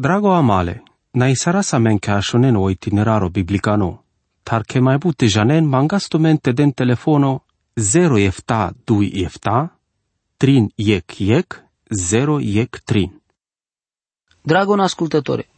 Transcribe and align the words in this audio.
Drago 0.00 0.32
amale, 0.32 0.82
na 1.12 1.26
isara 1.28 1.62
sa 1.62 1.78
men 1.78 1.98
ke 1.98 2.12
ashonen 2.12 2.56
o 2.56 2.70
itineraro 2.70 3.28
biblicano, 3.30 4.04
tar 4.44 4.62
ke 4.62 4.80
mai 4.80 4.96
bute 4.98 5.26
janen 5.26 5.66
mangasto 5.66 6.18
mente 6.20 6.52
den 6.52 6.72
telefono 6.72 7.40
0 7.74 8.18
efta 8.18 8.70
2 8.86 9.24
efta, 9.24 9.74
trin 10.38 10.70
iec 10.76 11.20
iec, 11.20 11.64
0 11.90 12.38
iec 12.40 12.78
trin. 12.84 13.10
Dragon 14.42 14.80
ascultătore, 14.80 15.48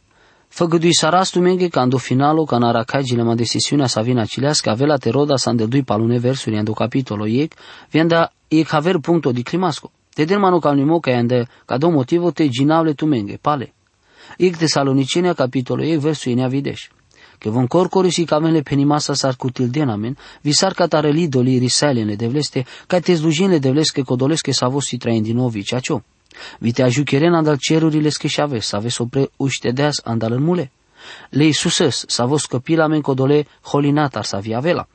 făgădui 0.47 0.93
sarastu 0.93 1.39
menge 1.39 1.67
când 1.67 1.93
o 1.93 1.97
finalo 1.97 2.43
ca 2.43 2.57
naracai 2.57 3.03
gilema 3.03 3.35
de 3.35 3.43
sesiunea 3.43 3.87
sa 3.87 4.01
vina 4.01 4.25
cilească 4.25 4.69
avela 4.69 4.97
te 4.97 5.09
roda 5.09 5.35
sa 5.37 5.49
îndădui 5.49 5.83
palune 5.83 6.17
versuri 6.17 6.57
ando 6.57 6.73
capitolo 6.73 7.25
iec, 7.25 7.53
vienda 7.91 8.33
iec 8.47 8.67
haver 8.67 8.97
punto 8.97 9.31
di 9.31 9.43
climasco. 9.43 9.91
Te 10.13 10.25
del 10.25 10.39
manu 10.39 10.59
calnimo 10.59 10.99
ca 10.99 11.11
ande 11.11 11.47
ca 11.65 11.77
do 11.77 11.89
motivo 11.89 12.31
te 12.31 12.49
ginavle 12.49 12.93
tu 12.93 13.05
menge, 13.05 13.37
pale. 13.37 13.73
Iec 14.37 14.57
Tesalonicenia 14.57 15.33
capitolo 15.33 15.83
iec 15.83 15.99
versu 15.99 16.29
inea 16.29 16.47
videș. 16.47 16.89
Că 17.37 17.49
von 17.49 17.67
corcori 17.67 18.09
si 18.09 18.23
camele 18.23 18.61
penimasa 18.61 19.13
sar 19.13 19.35
cutil 19.35 19.67
denamen, 19.69 20.17
visar 20.41 20.73
catare 20.73 21.09
lidoli 21.09 21.57
risalene 21.57 22.15
devleste, 22.15 22.65
ca 22.87 22.99
te 22.99 23.15
slujinle 23.15 23.57
devleste 23.57 24.01
codolesche 24.01 24.51
savos 24.51 24.85
si 24.85 24.97
traendinovi, 24.97 25.63
ceacio. 25.63 26.03
Vite 26.59 26.83
ajucheren 26.83 27.33
andal 27.33 27.57
cerurile 27.57 28.09
schešave, 28.09 28.59
save 28.59 28.89
sopre 28.89 29.29
uștedeas 29.37 30.01
andal 30.03 30.31
în 30.31 30.43
mule. 30.43 30.71
Le 31.29 31.43
Iisuses, 31.43 32.03
sa 32.07 32.25
vos 32.25 32.45
căpila 32.45 32.87
men 32.87 33.01
codole 33.01 33.47
holinatar 33.61 34.23
sa 34.23 34.39
via 34.39 34.59
vela. 34.59 34.87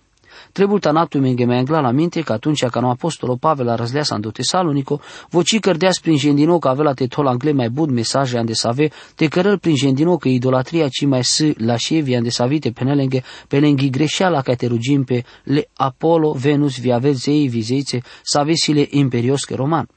Trebuie 0.52 0.78
tanatu 0.78 1.18
menge 1.18 1.45
me 1.45 1.56
angla 1.56 1.80
la 1.80 1.90
minte 1.90 2.20
că 2.20 2.32
atunci 2.32 2.66
când 2.66 2.84
apostolul 2.84 3.36
Pavel 3.36 3.68
a 3.68 3.74
răzleas 3.74 4.08
în 4.08 4.20
Tesalonico, 4.20 5.00
voci 5.30 5.60
cărdeas 5.60 5.98
prin 5.98 6.16
gendino 6.16 6.59
că 6.59 6.68
avea 6.68 6.92
te 6.92 7.06
tol 7.06 7.26
angle 7.26 7.52
mai 7.52 7.68
bud 7.68 7.90
mesaje 7.90 8.38
ande 8.38 8.52
save, 8.52 8.88
te 9.14 9.26
cărăl 9.28 9.59
prin 9.59 9.74
gendino 9.74 10.16
că 10.16 10.28
idolatria 10.28 10.88
ci 10.88 11.04
mai 11.04 11.24
s 11.24 11.42
la 11.56 11.76
șevi 11.76 12.14
ande 12.14 12.28
savite 12.28 12.70
penelenge, 12.70 13.23
penenghi 13.48 13.90
greșeala 13.90 14.40
ca 14.40 14.54
te 14.54 14.66
rugim 14.66 15.04
pe 15.04 15.24
le 15.45 15.68
Apollo, 15.76 16.32
Venus, 16.32 16.80
via 16.80 17.01
zei, 17.12 17.48
vizeițe, 17.48 18.02
savesile 18.23 18.87
imperiosche 18.90 19.54
roman. 19.54 19.88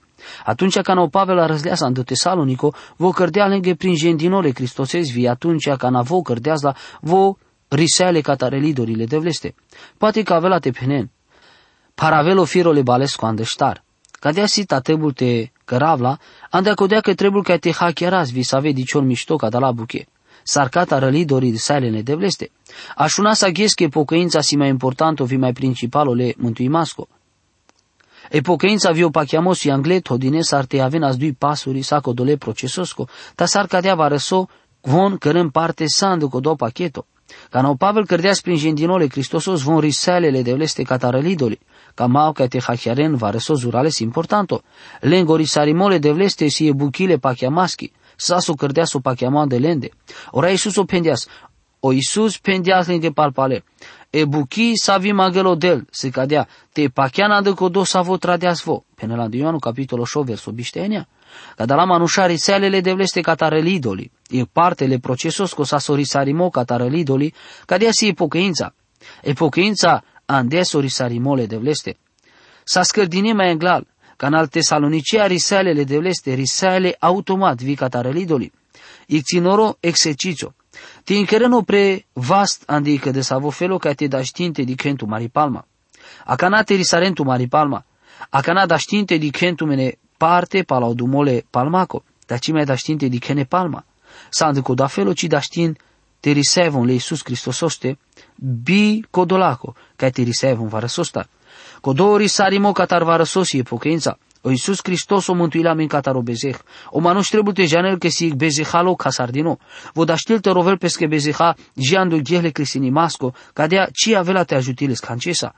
Atunci 0.45 0.79
când 0.79 0.97
o 0.97 1.07
Pavel 1.07 1.39
a 1.39 1.45
răzleas 1.45 1.79
în 1.79 1.93
Tesalonico, 1.93 2.73
vo 2.97 3.09
cărdea 3.09 3.47
lângă 3.47 3.73
prin 3.73 3.95
gendinole 3.95 4.49
Cristosezi 4.49 5.11
vi 5.11 5.27
atunci 5.27 5.69
când 5.69 5.95
a 5.95 6.01
vo 6.01 6.21
cărdeaz 6.21 6.61
la 6.61 6.73
vo 7.01 7.37
risale 7.69 8.21
lidorile 8.49 9.05
de 9.05 9.17
vleste. 9.17 9.55
Poate 9.97 10.23
că 10.23 10.33
avea 10.33 10.49
la 10.49 10.59
tepenen. 10.59 11.11
Paravelo 11.93 12.43
firole 12.43 12.81
balesco 12.81 13.25
andăștar. 13.25 13.83
Cadea 14.11 14.45
sita 14.45 14.79
trebul 14.79 15.11
te 15.11 15.51
căravla, 15.65 16.17
andea 16.49 16.73
codea 16.73 16.99
că 16.99 17.13
trebul 17.13 17.43
că 17.43 17.57
te 17.57 17.71
hackeras 17.71 18.31
vi 18.31 18.43
să 18.43 18.55
ave 18.55 18.71
diciol 18.71 19.03
mișto 19.03 19.35
ca 19.35 19.49
de 19.49 19.57
la 19.57 19.71
buche. 19.71 20.07
Sarcata 20.43 20.99
rălidorii 20.99 21.57
sale 21.57 21.89
ne 21.89 22.01
devleste. 22.01 22.51
Așuna 22.95 23.33
să 23.33 23.49
ghesche 23.49 23.87
pocăința 23.87 24.41
si 24.41 24.55
mai 24.55 24.69
important 24.69 25.19
o 25.19 25.25
vi 25.25 25.35
mai 25.37 25.53
principalole 25.53 26.33
mântuimasco. 26.37 27.07
E 28.29 28.41
pocăința 28.41 28.91
vi 28.91 29.03
o 29.03 29.09
pachiamos 29.09 29.63
i 29.63 29.69
anglet 29.69 30.07
hodine 30.07 30.41
s-ar 30.41 30.65
te 30.65 30.79
avenas 30.79 31.15
dui 31.17 31.33
pasuri 31.33 31.81
sa 31.81 31.99
codole 31.99 32.37
procesosco, 32.37 33.07
ta 33.35 33.45
s-ar 33.45 33.67
cadea 33.67 33.95
va 33.95 34.07
răso 34.07 34.47
von 34.81 35.17
cărăm 35.17 35.49
parte 35.49 35.85
sandu 35.87 36.27
codo 36.29 36.55
pacheto. 36.55 37.05
Ca 37.49 37.61
no 37.61 37.75
Pavel 37.75 38.05
cărdeas 38.05 38.41
prin 38.41 38.57
gendinole 38.57 39.07
Cristosos 39.07 39.63
von 39.63 39.79
risalele 39.79 40.41
de 40.41 40.53
leste 40.53 40.83
catarelidoli, 40.83 41.59
ca 41.93 42.07
mau 42.07 42.31
ca 42.33 42.47
te 42.47 42.59
hachiaren 42.59 43.15
va 43.15 43.29
răso 43.29 43.55
zurales 43.55 43.99
importanto. 43.99 44.63
Lengo 45.01 45.35
risarimole 45.35 45.97
de 45.99 46.11
vleste 46.11 46.47
si 46.49 46.67
e 46.67 46.73
buchile 46.73 47.17
pachiamaschi, 47.17 47.91
saso 48.15 48.53
cărdeas 48.53 48.93
o 48.93 48.99
pachiaman 48.99 49.47
de 49.47 49.57
lende. 49.57 49.89
Ora 50.31 50.49
Iisus 50.49 50.77
o 50.77 50.85
pendeas, 50.85 51.27
o 51.79 51.91
Iisus 51.91 52.37
pendeas 52.37 52.87
lângă 52.87 53.09
palpale. 53.11 53.63
E 54.09 54.25
buchi 54.25 54.75
savi 54.75 55.11
magelo 55.11 55.55
del, 55.55 55.87
se 55.91 56.09
cadea, 56.09 56.47
te 56.73 56.89
pachiana 56.89 57.41
de 57.41 57.53
codo 57.53 57.83
savo 57.83 58.17
tradeas 58.17 58.63
vo. 58.63 58.83
Până 58.95 59.15
la 59.15 59.27
Ioanu 59.31 59.59
capitolul 59.59 60.07
8 60.13 60.25
versul 60.25 60.53
biștenia. 60.53 61.07
Cada 61.55 61.75
la 61.75 61.85
manușari 61.85 62.37
selele 62.37 62.81
de 62.81 62.93
vleste 62.93 63.21
catarelidoli, 63.21 64.11
e 64.29 64.43
partele 64.43 64.97
procesos 64.97 65.53
co 65.53 65.63
sa 65.63 65.77
sorisarimo 65.77 66.49
catarelidoli, 66.49 67.33
cadea 67.65 67.89
si 67.91 68.07
e 68.07 68.13
pocăința. 68.13 68.73
E 69.21 69.33
pocăința 69.33 70.03
ande 70.25 70.63
sorisarimole 70.63 71.45
de 71.45 71.57
vleste. 71.57 71.97
Sa 72.63 72.83
scărdine 72.83 73.33
mai 73.33 73.49
englal, 73.49 73.87
ca 74.17 74.27
în 74.27 74.33
alte 74.33 74.61
salonicea 74.61 75.25
risalele 75.25 75.83
de 75.83 75.97
vleste, 75.97 76.33
risale 76.33 76.95
automat 76.99 77.61
vi 77.61 77.75
catarelidoli. 77.75 78.51
Icținoro 79.05 79.77
exercicio. 79.79 80.53
Ti 81.03 81.15
inchereno 81.15 81.61
pre 81.61 82.05
vast 82.13 82.63
andică 82.65 83.11
de 83.11 83.21
savo 83.21 83.49
felo 83.49 83.77
ca 83.77 83.93
te 83.93 84.07
da 84.07 84.21
știnte 84.21 84.61
di 84.61 84.75
kentu 84.75 85.05
maripalma. 85.05 85.67
Acanate 86.25 86.73
risarentu 86.73 87.23
maripalma. 87.23 87.85
Acana 88.29 88.65
da 88.65 88.77
știnte 88.77 89.17
di 89.17 89.29
kentu 89.29 89.65
mene 89.65 89.97
parte 90.19 90.63
pala 90.63 90.93
dumole 90.93 91.45
palmaco. 91.49 92.03
Da 92.27 92.37
ci 92.37 92.51
mai 92.51 92.65
da 92.65 92.75
știnte 92.75 93.07
di 93.07 93.19
kene 93.19 93.45
palma. 93.45 93.83
Sandico 94.29 94.73
da 94.73 94.87
felo 94.87 95.13
ci 95.13 95.27
da 95.27 95.39
știn 95.39 95.75
te 96.19 96.31
risevon 96.31 96.85
le 96.85 96.91
Iisus 96.91 97.21
Hristososte 97.23 97.97
bi 98.35 99.03
codolaco, 99.09 99.75
ca 99.95 100.09
te 100.09 100.23
risevon 100.23 100.67
va 100.67 100.79
răsostar. 100.79 101.27
Codori 101.81 102.27
sarimo 102.27 102.71
catar 102.71 103.03
va 103.03 103.15
răsosi 103.15 103.57
e 103.57 103.63
pocăința. 103.63 104.17
O 104.41 104.49
Iisus 104.49 104.79
Hristos 104.83 105.27
o 105.27 105.33
mântuila 105.33 105.73
min 105.73 105.87
cataro 105.87 106.21
bezeh. 106.21 106.57
O 106.89 106.99
manuș 106.99 107.27
trebuie 107.27 107.53
te 107.53 107.65
janel 107.65 107.97
că 107.97 108.07
si 108.07 108.35
bezehalo 108.35 108.95
casardino. 108.95 109.57
Vo 109.93 110.03
da 110.03 110.15
știl 110.15 110.39
te 110.39 110.51
rovel 110.51 110.77
pesche 110.77 111.07
bezeha 111.07 111.55
jiandu 111.75 112.21
ghehle 112.21 112.49
crisini 112.49 112.89
masco, 112.89 113.33
cadea 113.53 113.89
ci 113.93 114.13
avela 114.13 114.43
te 114.43 114.55
ajutile 114.55 114.93
scancesa. 114.93 115.53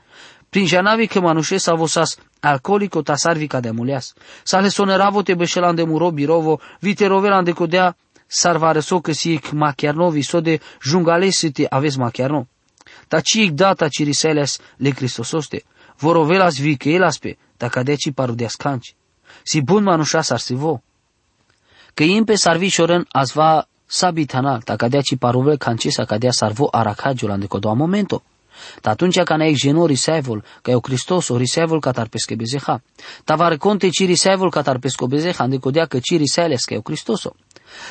Prin 0.49 0.65
janavi 0.65 1.07
că 1.07 1.19
manușesa 1.19 1.73
vosas 1.73 2.17
alcoolico 2.41 3.01
ta 3.01 3.15
sarvica 3.15 3.59
de 3.59 3.71
muleas. 3.71 4.13
Sale 4.43 4.69
soneravo 4.69 5.21
te 5.21 5.33
beșelan 5.33 5.75
de 5.75 5.83
muro 5.83 6.11
birovo, 6.11 6.59
vite 6.79 7.07
rovelan 7.07 7.43
de 7.43 7.51
codea 7.51 7.95
sarvareso 8.27 8.99
că 8.99 9.11
si 9.11 9.39
machiarnovi 9.53 10.21
so 10.21 10.41
de 10.41 10.59
jungalesi 10.81 11.51
te 11.51 11.65
aveți 11.69 11.97
machiarno. 11.97 12.47
Ta 13.07 13.19
ci 13.19 13.49
data 13.53 13.87
ci 13.87 14.03
riseles 14.03 14.59
le 14.77 14.89
Cristososte. 14.89 15.63
Vorovelas 15.97 16.57
vi 16.59 16.77
că 16.77 16.89
elas 16.89 17.17
pe, 17.17 17.37
da 17.57 17.67
cadeci 17.67 18.11
parudeas 18.13 18.55
canci. 18.55 18.95
Si 19.43 19.61
bun 19.61 19.83
manușa 19.83 20.21
sar 20.21 20.39
si 20.39 20.53
vo. 20.53 20.81
Că 21.93 22.03
impe 22.03 22.35
sarvi 22.35 22.67
șoren 22.67 23.05
azva 23.09 23.67
sabitanal, 23.85 24.61
ta 24.61 24.75
cadeci 24.75 25.17
paruvel 25.17 25.57
canci 25.57 25.91
sa 25.91 26.05
cadea 26.05 26.31
sarvo 26.31 26.67
aracagiul 26.71 27.31
ande 27.31 27.47
codoa 27.47 27.73
momento. 27.73 28.23
Ta 28.81 28.89
atunci 28.89 29.23
ca 29.23 29.35
ne 29.35 29.53
geno 29.53 29.85
risevol, 29.85 30.43
ca 30.61 30.71
eu 30.71 30.79
Hristos 30.83 31.29
o 31.29 31.37
risevol 31.37 31.79
catar 31.79 32.07
pesche 32.07 32.35
bezeha. 32.35 32.81
Ta 33.23 33.35
var 33.35 33.57
conte 33.57 33.89
ci 33.89 34.05
risevol 34.05 34.49
catar 34.49 34.79
pesco 34.79 35.07
bezeha, 35.07 35.43
ande 35.43 35.57
codea 35.57 35.85
că 35.85 35.99
ci 35.99 36.17
riseles 36.17 36.63
ca 36.63 36.73
eu 36.73 36.81
Hristoso. 36.83 37.35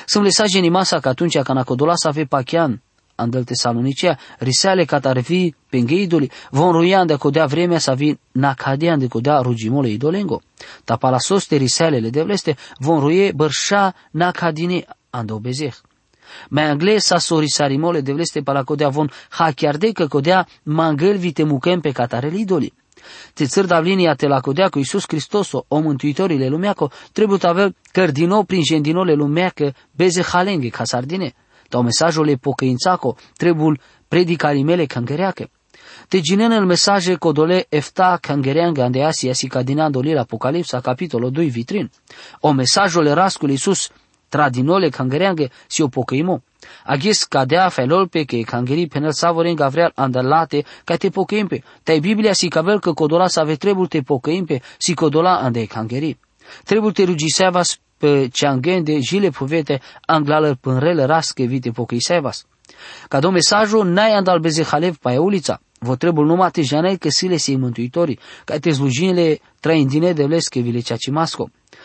Sunt 0.07 0.25
lăsați 0.25 0.57
în 0.57 0.71
masa 0.71 1.01
că 1.01 1.09
atunci 1.09 1.39
ca 1.39 1.53
nacodola 1.53 1.95
să 1.95 2.09
ave 2.09 2.25
pachian, 2.25 2.83
andel 3.21 3.45
Tesalonicea, 3.45 4.19
risale 4.39 4.85
catarvi 4.85 5.53
pengeidoli, 5.69 6.31
von 6.51 6.73
ruian 6.73 7.07
de 7.07 7.17
codea 7.17 7.47
vremea 7.47 7.79
să 7.79 7.95
vi 7.95 8.19
nacadean 8.33 8.99
de 8.99 9.07
codea 9.07 9.41
rugimole 9.41 9.89
idolengo. 9.89 10.41
Ta 10.85 10.97
palasoste 10.97 11.57
risalele 11.57 12.11
de 12.11 12.23
vleste 12.23 12.57
von 12.79 12.99
ruie 12.99 13.33
bărșa 13.33 13.95
nacadine 14.11 14.85
ando 15.11 15.39
bezeh. 15.39 15.75
Mai 16.49 16.65
angles 16.65 17.05
sa 17.05 17.19
sorisarimole 17.19 18.01
de 18.01 18.13
vleste 18.13 18.41
pala 18.41 18.63
codea 18.63 18.89
von 18.89 19.11
hachiarde 19.29 19.93
că 19.93 20.07
codea 20.07 20.47
mangel 20.63 21.17
vite 21.17 21.43
mucem 21.43 21.81
pe 21.81 21.91
catarele 21.91 22.39
idoli. 22.39 22.73
Te 23.35 23.47
țăr 23.47 23.65
davlinia 23.65 24.15
te 24.15 24.27
la 24.27 24.41
codea 24.41 24.69
cu 24.69 24.79
Iisus 24.79 25.05
Hristos, 25.07 25.53
o 25.69 25.79
mântuitorile 25.79 26.49
lumeaco, 26.49 26.91
trebuie 27.13 27.39
să 27.39 27.47
avea 27.47 27.75
cărdino 27.93 28.43
prin 28.43 28.63
jendinole 28.63 29.15
lumeacă 29.15 29.75
beze 29.97 30.23
halenge 30.23 30.69
ca 30.69 30.85
sardine. 30.85 31.33
Tau 31.69 31.83
mesajul 31.83 32.29
e 32.29 32.35
pocăințaco, 32.35 33.17
trebuie 33.37 33.81
predicari 34.09 34.63
mele 34.63 34.87
cangereacă. 34.87 35.51
Te 36.09 36.21
ginen 36.21 36.51
el 36.51 36.67
mesaje 36.67 37.15
codole 37.15 37.67
efta 37.69 38.19
cangereanga 38.21 38.85
ande 38.85 39.03
asia 39.03 39.33
si 39.33 39.47
cadinando 39.49 40.01
lil 40.01 40.19
Apocalipsa 40.19 40.81
capitolul 40.81 41.31
2 41.31 41.49
vitrin. 41.49 41.91
O 42.41 42.53
mesajul 42.53 43.15
rascul 43.15 43.51
Iisus 43.51 43.91
tradinole 44.31 44.89
cangereange 44.89 45.49
si 45.67 45.83
o 45.83 45.89
pocăimo. 45.89 46.43
Agis 46.85 47.25
cadea 47.25 47.69
felol 47.69 48.09
pe 48.09 48.25
că 48.25 48.37
cangeri 48.37 48.87
penel 48.87 49.13
savoren 49.13 49.55
gavreal 49.55 49.93
andalate 49.95 50.65
ca 50.85 50.97
te 50.97 51.09
pocăimpe. 51.09 51.63
Tai 51.83 51.99
Biblia 51.99 52.33
si 52.33 52.49
cavel 52.49 52.81
că 52.81 52.93
codola 52.93 53.27
să 53.27 53.41
ave 53.41 53.55
trebul 53.55 53.87
te 53.87 54.01
pocăimpe 54.01 54.63
si 54.79 54.95
codola 54.95 55.39
ande 55.39 55.67
cangeri. 55.67 56.19
Trebul 56.65 56.93
te 56.93 57.05
rugisevas 57.05 57.79
pe 57.99 58.29
ceangende 58.33 59.01
jile 59.01 59.29
povete 59.29 59.81
anglală 60.07 60.57
pânrele 60.61 61.05
rasche 61.05 61.45
vite 61.45 61.71
pocăisevas. 61.71 62.47
Ca 63.09 63.21
do 63.21 63.31
mesajul 63.31 63.87
n-ai 63.87 64.13
andal 64.13 64.39
bezehalev 64.39 64.97
pa 64.97 65.21
ulița. 65.21 65.61
Vă 65.79 65.97
trebuie 65.97 66.25
numai 66.25 66.51
te 66.51 66.63
janai 66.63 66.97
că 66.97 67.09
sile 67.09 67.37
si 67.37 67.57
mântuitori, 67.57 68.19
ca 68.45 68.59
te 68.59 68.71
slujinile 68.71 69.39
traindine 69.61 70.13
de 70.13 70.25
vles 70.25 70.49
că 70.49 70.59
vile 70.59 70.81
cea 70.81 70.97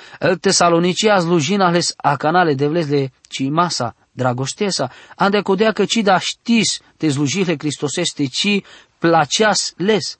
cimasco. 0.05 0.27
El 0.27 0.39
tesalonicia 0.39 1.19
slujina 1.19 1.71
les 1.71 1.93
a 1.97 2.17
canale 2.17 2.55
de 2.55 2.67
vles 2.67 2.87
de 2.87 3.11
cimasa, 3.29 3.95
dragoštesa, 4.11 4.91
ande 5.15 5.41
codea 5.41 5.71
că 5.71 5.85
ci 5.85 6.01
da 6.03 6.19
știs 6.19 6.81
te 6.97 7.09
slujile 7.09 7.55
Cristoseste, 7.55 8.25
ci 8.25 8.63
placeas 8.99 9.73
les. 9.77 10.17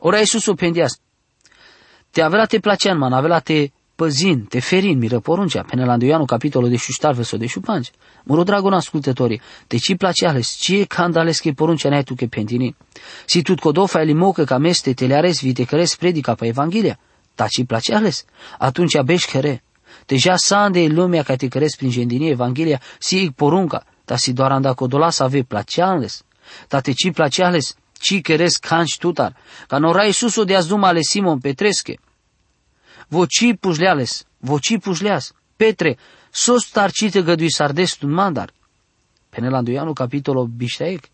Ora 0.00 0.18
Iisus 0.18 0.46
o 0.46 0.54
pendias. 0.54 1.00
Te 2.10 2.22
avea 2.22 2.46
te 2.46 2.58
placean, 2.58 2.98
man, 2.98 3.12
avea 3.12 3.40
te 3.40 3.70
păzin, 3.94 4.44
te 4.44 4.60
ferin, 4.60 4.98
miră 4.98 5.20
poruncea, 5.20 5.62
până 5.62 5.84
la 5.84 5.96
Ioanu 6.00 6.24
capitolul 6.24 6.68
de 6.68 6.76
șuștar, 6.76 7.14
verso 7.14 7.36
de 7.36 7.46
șupanci. 7.46 7.90
Mă 8.24 8.34
rog, 8.34 8.44
dragon 8.44 8.72
ascultătorii, 8.72 9.40
te 9.66 9.76
ci 9.76 9.96
place 9.96 10.26
ales, 10.26 10.56
ce 10.60 10.84
candales 10.84 11.40
che 11.40 11.52
poruncea 11.52 11.88
ne 11.88 12.02
tu 12.02 12.14
che 12.14 12.26
pentini. 12.26 12.76
Si 13.26 13.42
tut 13.42 13.60
codofa 13.60 14.00
e 14.00 14.04
limocă 14.04 14.44
ca 14.44 14.58
meste 14.58 14.92
te 14.92 15.06
le 15.06 15.14
ares 15.14 15.40
vite 15.40 15.64
căres 15.64 15.96
predica 15.96 16.34
pe 16.34 16.46
Evanghelia. 16.46 16.98
Ta 17.34 17.46
ci 17.46 17.64
place 17.66 17.94
ales, 17.94 18.24
atunci 18.58 18.96
abești 18.96 19.30
căre. 19.30 19.62
Deja 20.06 20.36
sande 20.36 20.86
lumea 20.86 21.22
ca 21.22 21.36
te 21.36 21.48
căres 21.48 21.76
prin 21.76 21.90
gendinie 21.90 22.30
Evanghelia, 22.30 22.80
si 22.98 23.32
porunca, 23.36 23.86
ta 24.04 24.16
si 24.16 24.32
doar 24.32 24.52
anda 24.52 24.74
codola 24.74 25.10
să 25.10 25.22
ave 25.22 25.42
place 25.42 25.82
ales. 25.82 26.24
Ta 26.68 26.80
te 26.80 26.92
ci 26.92 27.10
place 27.12 27.42
ales, 27.42 27.76
ci 27.92 28.20
căres 28.20 28.56
canci 28.56 28.98
tutar, 28.98 29.36
ca 29.66 29.78
nora 29.78 30.04
Iisuso 30.04 30.44
de 30.44 30.56
azduma 30.56 30.88
ale 30.88 31.00
Simon 31.00 31.38
Petresche. 31.38 31.98
Voci 33.08 33.56
pușleales, 33.60 34.24
voci 34.38 34.78
pușleas. 34.78 35.32
Petre, 35.56 35.98
sos 36.30 36.68
tarcite 36.68 37.22
gădui 37.22 37.50
sardes 37.50 38.00
un 38.00 38.10
mandar. 38.10 38.52
Penelanduianu 39.28 39.92
capitolul 39.92 40.46
bișteec. 40.46 41.04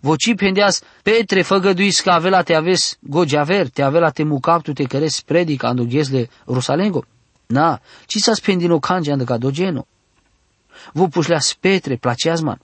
Voci 0.00 0.34
pendeas, 0.34 0.82
Petre, 1.02 1.42
făgădui 1.42 1.92
că 1.92 2.10
avela 2.10 2.42
te 2.42 2.54
aves 2.54 2.98
gojaver, 3.00 3.68
te 3.68 3.82
avela 3.82 4.10
te 4.10 4.22
mucaptu 4.22 4.72
te 4.72 4.84
căres 4.84 5.20
predica 5.20 5.68
andu 5.68 5.84
ghezle 5.84 6.28
Rusalengo. 6.46 7.04
Na, 7.46 7.80
ci 8.06 8.18
sa 8.18 8.34
spendino 8.34 8.78
cange 8.78 9.12
andă 9.12 9.24
ca 9.24 9.36
dogeno. 9.36 9.86
Vo 10.92 11.06
pușleas 11.06 11.56
Petre, 11.60 11.96
placeazman. 11.96 12.60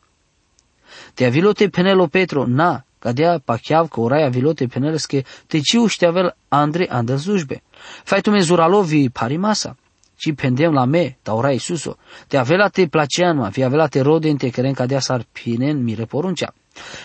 Te 1.15 1.25
avilote 1.25 1.69
penelo 1.69 2.06
Petro, 2.06 2.47
na, 2.47 2.87
Cadea 2.99 3.38
pachiav 3.44 3.88
că 3.88 4.00
oraia 4.00 4.29
vilote 4.29 4.67
penelske 4.67 5.25
te 5.47 5.59
ci 5.59 5.75
ușteavel 5.75 6.37
Andre 6.49 6.87
andă 6.91 7.17
zujbe. 7.17 7.62
Fai 8.05 8.21
tu 8.21 8.31
mezuralovi 8.31 9.11
parimasa. 9.11 9.77
Ci 10.17 10.35
pendem 10.35 10.73
la 10.73 10.85
me, 10.85 11.17
ta 11.23 11.35
ora 11.35 11.50
Isuso. 11.50 11.97
Te 12.27 12.37
avela 12.37 12.69
te 12.69 12.87
placean, 12.87 13.37
ma 13.37 13.50
fi 13.50 13.62
avela 13.62 13.87
te 13.87 14.00
rode 14.00 14.29
în 14.29 14.37
te 14.37 14.50
căren 14.50 14.73
cadea 14.73 15.00
sar 15.00 15.27
pinen 15.33 15.83
mire 15.83 16.05
poruncea. 16.05 16.55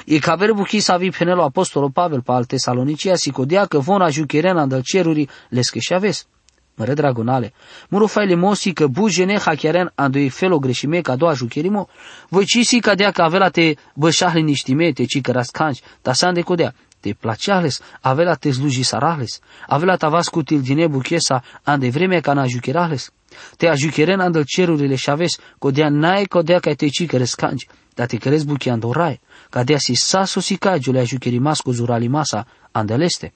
E 0.06 0.19
ca 0.19 0.35
verbu 0.35 0.63
chi 0.63 0.79
sa 0.79 0.97
vi 0.97 1.09
penelo 1.09 1.44
apostolo 1.44 1.89
Pavel 1.89 2.21
pa 2.21 2.35
al 2.35 2.45
Tesalonicia 2.45 3.15
si 3.15 3.31
codea 3.31 3.65
că 3.65 3.79
von 3.79 4.01
ajucheren 4.01 4.57
andăl 4.57 4.81
ceruri 4.81 5.27
lesche 5.50 5.79
și 5.79 5.94
aves 5.94 6.27
măre 6.75 6.94
dragonale. 6.94 7.53
Muro 7.89 8.07
faile 8.07 8.35
mosi 8.35 8.73
că 8.73 8.88
bujene 8.88 9.38
hachiaren 9.39 9.91
andoi 9.95 10.29
felo 10.29 10.59
greșime 10.59 11.01
ca 11.01 11.15
doa 11.15 11.33
jucherimo. 11.33 11.88
Voi 12.29 12.45
ci 12.45 12.65
si 12.65 12.79
cadea 12.79 13.12
că 13.12 13.21
avea 13.21 13.50
te 13.50 13.73
bășahli 13.95 14.41
niștime, 14.41 14.91
te 14.91 15.06
ci 15.06 15.21
căras 15.21 15.50
canci, 15.50 15.81
ta 16.01 16.13
san 16.13 16.33
de 16.33 16.41
codea. 16.41 16.73
Te 17.00 17.13
placeales, 17.19 17.81
avea 18.01 18.33
te 18.33 18.51
sluji 18.51 18.83
sarales, 18.83 19.39
avea 19.68 19.95
ta 19.95 20.09
vas 20.09 20.27
cutil 20.27 20.62
dine 20.62 20.88
buchesa, 20.88 21.44
ande 21.63 21.89
vreme 21.89 22.19
ca 22.19 22.33
na 22.33 22.45
jucherales. 22.45 23.12
Te 23.57 23.68
ajucheren 23.68 24.19
andăl 24.19 24.44
cerurile 24.45 24.95
și 24.95 25.09
aves, 25.09 25.38
codea 25.57 25.89
nae 25.89 26.25
codea 26.25 26.59
ca 26.59 26.73
te 26.73 26.88
ci 26.88 27.06
căres 27.06 27.33
canci, 27.33 27.68
dar 27.95 28.07
te 28.07 28.18
căres 28.18 28.44
buchi 28.44 28.69
andorai, 28.69 29.19
cadea 29.51 29.77
si 29.77 29.95
saso 29.95 30.39
si 30.39 30.56
cagiule 30.56 31.00
ajucherimas 31.00 31.59
cu 31.59 31.71
zurali 31.71 32.07
masa 32.07 32.48
andeleste. 32.71 33.31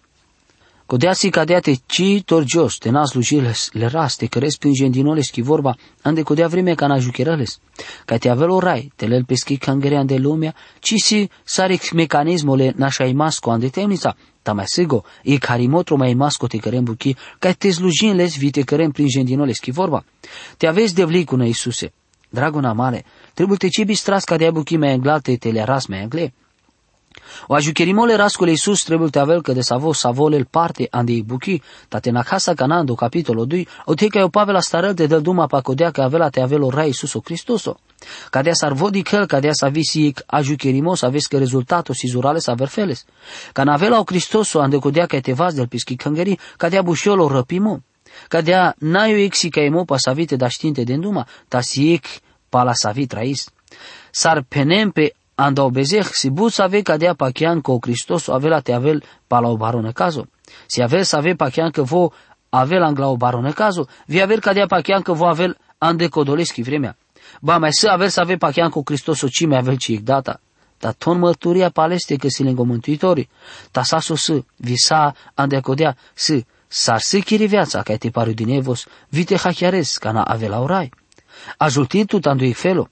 Codeasi 0.85 1.29
cadeate 1.29 1.75
ci 1.87 2.21
torgios, 2.25 2.77
te 2.77 2.89
nas 2.89 3.13
lujiles, 3.13 3.69
le 3.73 3.87
raste, 3.87 4.27
căres 4.27 4.57
prin 4.57 4.73
gendinoles 4.73 5.29
chi 5.29 5.41
vorba, 5.41 5.75
ande 6.01 6.21
codea 6.21 6.47
vreme 6.47 6.75
ca 6.75 6.87
na 6.87 6.99
jucherales. 6.99 7.59
Ca 8.05 8.17
te 8.17 8.29
avel 8.29 8.49
orai, 8.49 8.91
te 8.95 9.07
lel 9.07 9.25
peschi 9.25 9.57
cangerean 9.57 10.05
de 10.05 10.17
lumea, 10.17 10.53
ci 10.79 10.95
si 10.97 11.29
sarix 11.43 11.91
mecanismole 11.91 12.73
nașa 12.75 13.05
imasco 13.05 13.51
ande 13.51 13.69
temnița, 13.69 14.15
ta 14.41 14.53
mai 14.53 14.65
sigo, 14.67 15.03
e 15.23 15.37
carimotro 15.37 15.95
mai 15.97 16.11
imasco 16.11 16.47
te 16.47 16.57
cărem 16.57 16.83
buchi, 16.83 17.15
ca 17.39 17.51
te 17.51 17.71
slujinles 17.71 18.37
vi 18.37 18.51
te 18.51 18.61
cărem 18.61 18.91
prin 18.91 19.07
gendinoles 19.07 19.59
chi 19.59 19.71
vorba. 19.71 20.05
Te 20.57 20.67
aveți 20.67 20.93
devlicună, 20.93 21.45
Iisuse. 21.45 21.91
Draguna 22.35 22.73
mare, 22.73 23.05
trebuie 23.33 23.57
te 23.57 23.69
cibi 23.69 23.95
stras 23.95 24.23
ca 24.23 24.37
de 24.37 24.51
buchi 24.51 24.77
mai 24.77 24.91
englate 24.91 25.37
te 25.37 25.49
le 25.51 25.61
aras 25.61 25.85
mai 25.87 26.01
engle. 26.01 26.33
O 27.47 27.53
ajucherimole 27.53 28.15
rascole 28.15 28.49
Iisus 28.49 28.83
trebuie 28.83 29.09
te 29.09 29.19
avel 29.19 29.41
că 29.41 29.53
de 29.53 29.61
savo 29.61 29.93
savolel 29.93 30.45
parte 30.45 30.87
ande 30.91 31.21
buchi, 31.25 31.61
tate 31.87 32.09
na 32.11 32.23
casa 32.23 32.53
canando 32.53 32.95
capitolo 32.95 33.45
2, 33.45 33.67
o 33.85 33.93
te 33.93 34.07
ca 34.07 34.23
o 34.23 34.27
Pavel 34.27 34.61
starel 34.61 34.93
de 34.93 35.05
del 35.05 35.21
duma 35.21 35.47
pa 35.47 35.61
codea 35.61 35.91
că 35.91 36.01
avela 36.01 36.29
te 36.29 36.41
avelo 36.41 36.69
rai 36.69 36.85
Iisuso 36.85 37.19
Cristoso. 37.19 37.79
Cadea 38.29 38.53
s-ar 38.53 38.73
vodi 38.73 39.01
căl, 39.01 39.25
cadea 39.25 39.53
s-a 39.53 39.69
visi 39.69 40.13
ajucherimos, 40.25 41.01
aveți 41.01 41.29
că 41.29 41.37
rezultatul 41.37 41.95
si 41.95 42.07
zurale 42.07 42.39
s-a 42.39 42.53
verfeles. 42.53 43.05
Ca 43.53 43.63
navela 43.63 43.99
o 43.99 44.03
Cristoso 44.03 44.59
ande 44.59 44.77
codea 44.77 45.05
că 45.05 45.19
te 45.19 45.33
vas 45.33 45.53
del 45.53 45.67
pischi 45.67 45.95
căngări, 45.95 46.39
cadea 46.57 46.81
bușiolo 46.81 47.27
răpimo. 47.27 47.79
Cadea 48.27 48.75
n-ai 48.79 49.13
o 49.13 49.17
exi 49.17 49.49
ca 49.49 49.61
emo 49.61 49.83
pa 49.83 49.97
savite 49.97 50.35
da 50.35 50.47
știnte 50.47 50.83
de 50.83 50.95
nduma, 50.95 51.27
ta 51.47 51.61
si 51.61 52.01
ec 52.55 52.61
pa 52.61 52.63
la 52.63 52.73
savit 52.73 53.13
rais. 53.13 53.49
S-ar 54.11 54.43
penem 54.47 54.91
pe 54.91 55.13
anda 55.35 55.63
obezeh 55.63 56.07
si 56.13 56.29
bu 56.29 56.49
save 56.49 56.81
cadea 56.81 57.13
pachian 57.13 57.61
co 57.61 57.79
Hristos 57.81 58.29
avela 58.29 58.61
te 58.61 58.73
avel 58.73 59.03
pa 59.27 59.39
la 59.39 59.49
o 59.49 59.57
barone 59.57 59.91
caso. 59.91 60.27
Si 60.67 60.81
avel 60.81 61.03
save 61.03 61.35
pachian 61.35 61.71
că 61.71 61.83
vo 61.83 62.11
avel 62.49 62.83
angla 62.83 63.07
o 63.07 63.17
barone 63.17 63.51
caso, 63.51 63.87
vi 64.07 64.21
avel 64.21 64.39
cadea 64.39 64.65
pachian 64.65 65.01
că 65.01 65.13
vo 65.13 65.25
avel 65.25 65.57
ande 65.77 66.07
codoleschi 66.07 66.61
vremea. 66.61 66.95
Ba 67.41 67.57
mai 67.57 67.73
să 67.73 67.89
avel 67.89 68.09
să 68.09 68.19
ave 68.19 68.35
pachian 68.37 68.69
cu 68.69 68.81
Hristos 68.85 69.21
o 69.21 69.27
cime 69.27 69.57
avel 69.57 69.77
ci 69.77 69.99
data. 70.03 70.39
Ta 70.77 70.91
ton 70.91 71.19
mărturia 71.19 71.69
paleste 71.69 72.15
că 72.15 72.27
si 72.27 72.43
lengo 72.43 72.63
mântuitori. 72.63 73.29
Ta 73.71 73.83
sa 73.83 73.99
so 73.99 74.15
să 74.15 74.43
visa 74.55 75.15
ande 75.33 75.59
codea 75.59 75.97
să 76.13 76.43
s-ar 76.67 76.99
să 76.99 77.19
chiri 77.19 77.45
viața 77.45 77.81
ca 77.81 77.95
te 77.95 78.09
paru 78.09 78.31
din 78.31 78.49
evos, 78.49 78.85
vite 79.09 79.37
hachiares 79.37 79.97
ca 79.97 80.11
na 80.11 80.23
avela 80.23 80.59
orai. 80.59 80.91
Ajutí 81.57 82.05
tu 82.05 82.19
tanto 82.19 82.45
felo. 82.53 82.87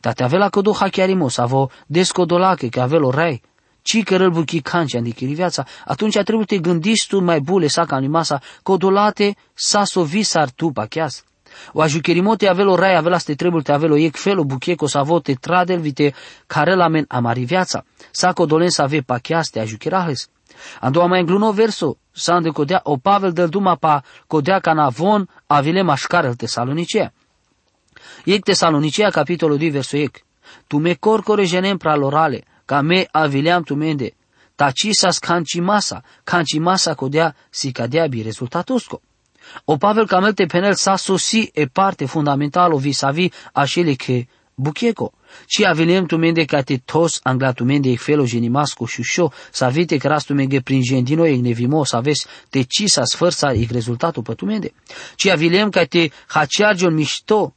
Tate 0.00 0.24
avela 0.24 0.48
că 0.48 0.60
do 0.60 0.72
hachiarimos, 0.72 1.38
avo 1.38 1.70
descodolache, 1.86 2.68
că 2.68 2.88
o 3.02 3.10
rai, 3.10 3.42
ci 3.82 4.02
că 4.02 4.16
rălbu 4.16 4.42
chicancea 4.42 4.98
în 4.98 5.34
viața, 5.34 5.64
atunci 5.84 6.18
trebuie 6.18 6.46
te 6.46 6.58
gândiști 6.58 7.08
tu 7.08 7.20
mai 7.20 7.40
bule 7.40 7.66
sa 7.66 7.84
ca 7.84 7.96
animasa, 7.96 8.40
codolate 8.62 9.36
sa 9.54 9.84
sovisar 9.84 10.50
tu 10.50 10.70
pacheas. 10.70 11.24
O 11.72 11.80
ajucherimote 11.80 12.48
avelo 12.48 12.74
rai, 12.74 12.96
avela 12.96 13.18
ste 13.18 13.34
trebuie 13.34 13.62
te 13.62 13.72
avelo 13.72 13.96
ec 13.96 14.16
felo 14.16 14.44
bucheco 14.44 14.86
sa 14.86 15.02
te 15.22 15.34
tradel 15.34 15.80
vite 15.80 16.14
care 16.46 16.74
la 16.74 16.88
men 16.88 17.04
amari 17.08 17.44
viața, 17.44 17.84
sa 18.10 18.32
codolen 18.32 18.70
sa 18.70 18.86
ve 18.86 19.00
pacheas 19.00 19.48
te 19.48 19.60
ajucherahles. 19.60 20.28
A 20.80 20.90
doua 20.90 21.06
mai 21.06 21.20
îngluno 21.20 21.52
verso, 21.52 21.96
sa 22.12 22.36
îndecodea 22.36 22.80
o 22.82 22.96
Pavel 22.96 23.32
del 23.32 23.48
Duma 23.48 23.74
pa 23.76 24.02
codea 24.26 24.58
canavon 24.58 25.28
avile 25.46 25.82
mașcarel 25.82 26.34
tesalonice. 26.34 27.12
1 28.28 28.38
Tesalonicea, 28.40 29.10
capitolul 29.10 29.56
2, 29.56 29.70
versul 29.70 29.98
8. 29.98 30.24
Tu 30.66 30.78
me 30.78 30.94
corcorejenem 30.94 31.76
pra 31.76 31.96
lorale, 31.96 32.44
ca 32.64 32.80
me 32.80 33.08
avileam 33.10 33.62
tu 33.62 33.74
mende, 33.74 34.14
tacisas 34.54 35.18
cancimasa, 35.18 36.02
cancimasa 36.24 36.94
codea 36.94 37.34
si 37.50 37.72
cadeabi 37.72 38.22
rezultatosco. 38.22 39.00
O 39.64 39.76
Pavel 39.76 40.06
camelte 40.06 40.46
penel 40.46 40.74
sa 40.74 40.96
sosi 40.96 41.50
e 41.54 41.66
parte 41.66 42.04
fundamentală 42.04 42.76
vis-a-vis 42.76 43.32
așele 43.52 43.94
că 43.94 44.22
bucheco. 44.54 45.12
Ci 45.46 45.62
avilem 45.62 46.06
tu 46.06 46.16
mende 46.16 46.44
ca 46.44 46.62
te 46.62 46.76
tos 46.84 47.20
angla 47.22 47.52
tu 47.52 47.64
mende 47.64 47.96
felo 47.96 48.24
genimasco 48.24 48.86
șușo, 48.86 49.32
sa 49.50 49.68
vite 49.68 49.96
crastu 49.96 50.34
menge 50.34 50.60
prin 50.60 50.82
gendino 50.82 51.26
e 51.26 51.36
nevimo, 51.36 51.84
sa 51.84 52.00
vezi 52.00 52.26
te 52.50 52.62
ci 52.62 52.88
sa 52.88 53.04
sfărsa 53.04 53.52
e 53.52 53.66
rezultatul 53.70 54.22
pe 54.22 54.34
tu 54.34 54.44
mende. 54.44 54.72
Ci 55.16 55.28
avilem 55.28 55.70
ca 55.70 55.84
te 55.84 56.10
haciargion 56.26 56.94
mișto, 56.94 57.54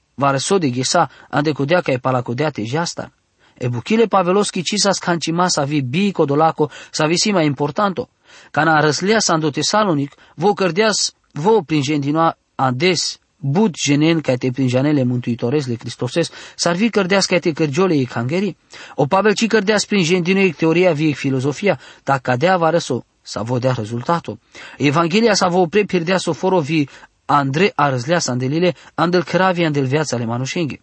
de 0.59 0.71
gesa 0.71 1.09
ande 1.29 1.53
codea 1.53 1.81
ca 1.81 1.91
e 1.91 1.99
palacodea 1.99 2.51
te 2.51 2.63
jasta. 2.65 3.11
E 3.57 3.67
buchile 3.69 4.07
paveloski 4.07 4.63
cisas 4.63 4.99
sa 5.47 5.65
vi 5.65 5.81
bi 5.81 6.11
codolaco 6.11 6.69
sa 6.91 7.05
vi 7.07 7.17
sima 7.17 7.43
importanto. 7.43 8.09
Cana 8.51 8.79
răslea 8.79 9.19
sando 9.19 9.51
tesalonic, 9.51 10.15
vo 10.35 10.53
cărdeas, 10.53 11.13
vo 11.33 11.63
prin 11.63 11.81
gendinoa 11.81 12.35
ades, 12.55 13.19
bud 13.37 13.75
genen 13.75 14.21
ca 14.21 14.35
te 14.35 14.51
prin 14.51 14.67
janele 14.67 15.03
mântuitoresc 15.03 15.67
le 15.67 15.75
Cristoses, 15.75 16.31
s-ar 16.55 16.75
vi 16.75 16.89
cărdeas 16.89 17.25
ca 17.25 17.39
te 17.39 17.51
cărgiole 17.51 17.95
e 17.95 18.03
cangeri. 18.03 18.55
O 18.95 19.05
Pavel 19.05 19.33
ci 19.33 19.47
cărdeas 19.47 19.85
prin 19.85 20.03
gendinoic 20.03 20.55
teoria 20.55 20.93
vie 20.93 21.13
filozofia, 21.13 21.79
ta 22.03 22.17
cadea 22.17 22.57
va 22.57 22.69
răso, 22.69 23.05
sa 23.21 23.41
vodea 23.41 23.73
rezultatul. 23.73 24.39
Evanghelia 24.77 25.33
sa 25.33 25.47
vo 25.47 25.67
pre 25.67 25.85
pierdea 25.85 26.17
soforo 26.17 26.59
vi 26.59 26.87
Andre 27.33 27.71
arzlea 27.75 28.19
sandelile, 28.19 28.75
andel 28.95 29.23
cravi 29.23 29.65
andel 29.65 29.85
viața 29.85 30.15
ale 30.15 30.25
manușenghi. 30.25 30.81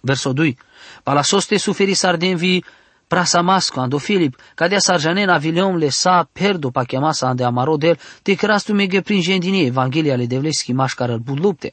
Verso 0.00 0.32
2. 0.32 0.56
Pala 1.02 1.22
soste 1.22 1.56
suferi 1.56 1.94
sardenvi 1.94 2.64
prasamasco 3.06 3.80
ando 3.80 3.98
Filip, 3.98 4.38
cadea 4.54 4.78
sarjanena 4.78 5.38
viliom 5.38 5.76
le 5.76 5.88
sa 5.90 6.28
perdo 6.32 6.70
pa 6.70 6.84
chiamasa 6.84 7.28
ande 7.28 7.44
amarodel, 7.44 7.98
te 8.22 8.34
crastu 8.34 8.72
mege 8.74 9.00
prin 9.00 9.20
gendini 9.20 9.66
Evanghelia 9.66 10.16
le 10.16 10.26
devleski 10.26 10.72
mașcar 10.72 11.08
îl 11.08 11.18
bud 11.18 11.38
lupte. 11.38 11.72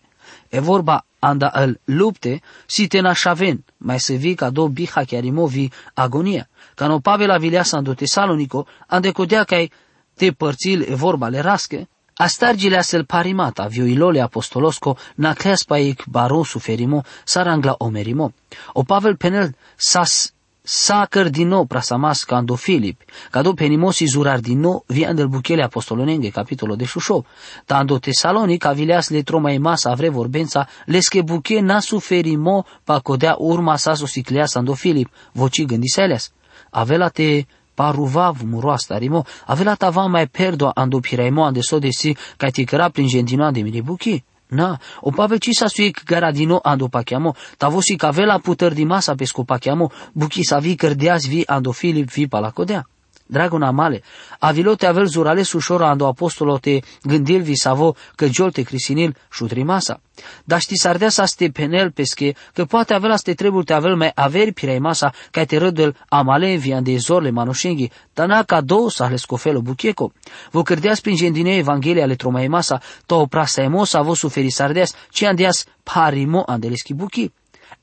E 0.49 0.59
vorba 0.59 1.05
anda 1.19 1.51
îl 1.53 1.79
lupte, 1.85 2.41
si 2.65 2.87
te 2.87 2.99
nașaven, 2.99 3.63
mai 3.77 3.99
se 3.99 4.15
vi 4.15 4.35
ca 4.35 4.49
do 4.49 4.67
biha 4.67 5.03
chiarimovi 5.03 5.71
agonia. 5.93 6.49
Ca 6.75 6.87
no 6.87 6.99
Pavela 6.99 7.37
vileasa 7.37 7.77
ando 7.77 7.93
Tesalonico, 7.93 8.67
ande 8.87 9.11
codea 9.11 9.43
cai 9.43 9.71
te 10.15 10.31
părțil 10.31 10.81
e 10.81 10.95
vorba 10.95 11.27
le 11.27 11.39
rasche, 11.39 11.87
Astargile 12.17 12.77
asel 12.77 13.05
parimata, 13.05 13.67
vioilole 13.67 14.21
apostolosco, 14.21 14.97
na 15.15 15.35
clespaic 15.35 16.03
baron 16.07 16.43
suferimo, 16.43 17.03
sarangla 17.23 17.75
omerimo. 17.79 18.31
O 18.73 18.83
Pavel 18.83 19.17
penel 19.17 19.55
sas 19.75 20.33
sacăr 20.67 21.29
din 21.29 21.47
nou 21.47 21.65
prasamas 21.65 22.23
ca 22.23 22.35
ando 22.35 22.55
Filip, 22.55 23.01
ca 23.31 23.41
do 23.41 23.53
penimosi 23.53 24.05
zurar 24.05 24.39
din 24.39 24.59
nou 24.59 24.83
vian 24.87 25.15
del 25.15 25.27
buchele 25.27 25.63
apostolonenge, 25.63 26.29
capitolo 26.29 26.75
de 26.75 26.85
șușo. 26.85 27.25
Ta 27.65 27.77
ando 27.77 27.99
Tesalonic 27.99 28.65
avileas 28.65 29.09
le 29.09 29.21
troma 29.21 29.51
e 29.51 29.57
masa 29.57 29.89
avre 29.89 30.09
vorbența, 30.09 30.67
lesche 30.85 31.21
buche 31.21 31.59
na 31.59 31.79
suferimo 31.79 32.65
pa 32.83 32.99
codea 32.99 33.35
urma 33.37 33.77
sa 33.77 33.93
sosicleas 33.93 34.55
ando 34.55 34.73
Filip, 34.73 35.09
voci 35.31 35.65
gândiseleas. 35.65 36.31
Avela 36.69 37.09
te 37.09 37.45
paruvav 37.77 38.41
muroasta 38.43 38.97
rimo, 38.97 39.23
avela 39.45 39.75
tava 39.77 40.07
mai 40.07 40.27
perdo 40.27 40.71
ando 40.75 40.99
piraimo 40.99 41.45
ande 41.45 41.61
so 41.61 41.77
desi, 41.79 42.17
ca 42.37 42.49
ti 42.49 42.65
căra 42.65 42.89
prin 42.89 43.07
gentinoa 43.07 43.51
de 43.51 43.61
mine 43.61 43.81
buchi. 43.81 44.23
Na, 44.49 44.79
o 45.01 45.11
pave 45.11 45.37
ci 45.39 45.53
sa 45.53 45.67
suic 45.67 46.03
garadino 46.05 46.59
ando 46.63 46.87
pachiamo, 46.89 47.35
tavosi 47.57 47.95
ca 47.97 48.11
vela 48.11 48.39
puter 48.39 48.73
di 48.73 48.85
masa 48.85 49.15
pesco 49.15 49.43
pachiamo, 49.43 49.91
buchi 50.13 50.43
sa 50.43 50.59
vi 50.59 50.75
cărdeas 50.75 51.27
vi 51.27 51.43
ando 51.45 51.71
Filip 51.71 52.09
vi 52.09 52.27
palacodea. 52.27 52.83
Dragona 53.27 53.71
male, 53.71 54.01
avilote 54.39 54.85
avel 54.85 55.05
zurale 55.05 55.43
sușora 55.43 55.89
ando 55.89 56.07
apostolote 56.07 56.81
gândil 57.03 57.41
vi 57.41 57.55
savo 57.55 57.95
că 58.15 58.27
jolte 58.27 58.61
crisinil 58.61 59.15
șutri 59.31 59.63
masa. 59.63 60.01
Dar 60.43 60.59
ști 60.59 60.75
sardea 60.77 61.09
sa 61.09 61.25
ste 61.25 61.49
penel 61.49 61.91
pesche 61.91 62.33
că 62.53 62.65
poate 62.65 62.93
avea 62.93 63.15
ste 63.15 63.33
trebul 63.33 63.63
te 63.63 63.73
avel 63.73 63.95
mai 63.95 64.11
averi 64.15 64.51
pirei 64.51 64.79
masa 64.79 65.13
ca 65.31 65.43
te 65.43 65.57
râdel 65.57 65.95
amale 66.09 66.55
vi 66.55 66.75
de 66.81 66.97
zorle 66.97 67.29
manoșenghi, 67.29 67.91
tana 68.13 68.43
ca 68.43 68.61
două 68.61 68.89
sa 68.89 69.07
le 69.07 69.15
scofelo 69.15 69.61
bucheco. 69.61 70.11
Vă 70.51 70.61
cărdeas 70.63 70.99
prin 70.99 71.15
gendine 71.15 71.55
Evanghelia 71.55 72.05
le 72.05 72.15
tromai 72.15 72.47
masa, 72.47 72.81
to 73.05 73.15
oprasa 73.15 73.61
emosa 73.61 74.01
vo 74.01 74.13
suferi 74.13 74.49
sardeas, 74.49 74.93
ci 75.11 75.23
andeas 75.23 75.65
parimo 75.83 76.43
andeleschi 76.47 76.93
buchi. 76.93 77.31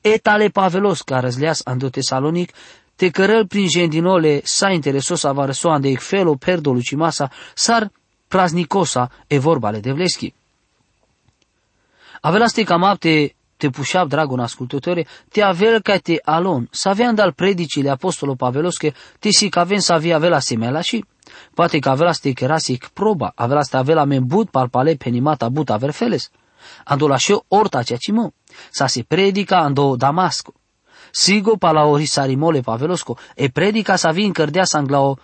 Etale 0.01 0.49
pavelos 0.49 1.01
ca 1.01 1.19
răzleas 1.19 1.61
ando 1.65 1.89
Tesalonic, 1.89 2.53
te 2.95 3.09
cărăl 3.09 3.47
prin 3.47 3.67
gendinole 3.67 4.41
sa 4.43 4.69
interesos 4.69 5.23
avarăsoan 5.23 5.81
de 5.81 5.95
felo 5.95 6.35
perdo 6.35 6.71
lucimasa, 6.71 7.31
sar 7.53 7.91
praznicosa 8.27 9.09
e 9.27 9.37
vorbale 9.37 9.79
de 9.79 9.91
vleschi. 9.91 10.33
Avela 12.21 12.47
ste 12.47 12.63
cam 12.63 12.95
te, 12.99 13.35
te 13.57 13.69
pușav, 13.69 14.07
dragon 14.07 14.39
ascultătoare, 14.39 15.07
te 15.29 15.41
avel 15.41 15.81
ca 15.81 15.97
te 15.97 16.15
alon, 16.23 16.67
să 16.71 16.89
avea 16.89 17.11
dal 17.11 17.31
predicile 17.31 17.89
apostolo 17.89 18.35
Pavelosche, 18.35 18.93
te 19.19 19.29
si 19.29 19.49
că 19.49 19.59
avem 19.59 19.77
să 19.77 19.93
avea 19.93 20.15
avela 20.15 20.39
semela 20.39 20.81
și 20.81 21.05
poate 21.53 21.79
că 21.79 21.89
avela 21.89 22.11
ste 22.11 22.31
kerasic 22.31 22.87
proba, 22.87 23.31
avela 23.35 23.61
ste 23.61 23.77
avela 23.77 24.03
men 24.03 24.25
but 24.25 24.49
palpale 24.49 24.95
penimata 24.95 25.49
but 25.49 25.69
aver 25.69 25.91
feles. 25.91 26.31
Ando 26.83 27.07
la 27.07 27.17
și 27.17 27.39
orta 27.47 27.83
ceea 27.83 27.97
ce 27.97 28.11
mă, 28.11 28.31
să 28.71 28.85
se 28.87 29.03
predica 29.03 29.57
ando 29.57 29.95
Damasco. 29.95 30.53
Sigo 31.17 31.55
pala 31.55 31.85
orisarimole 31.85 32.59
Pavelosco 32.59 33.17
e 33.35 33.47
predica 33.47 33.95
să 33.95 34.09
vin 34.13 34.31
cărdea 34.31 34.63
sanglao 34.63 35.17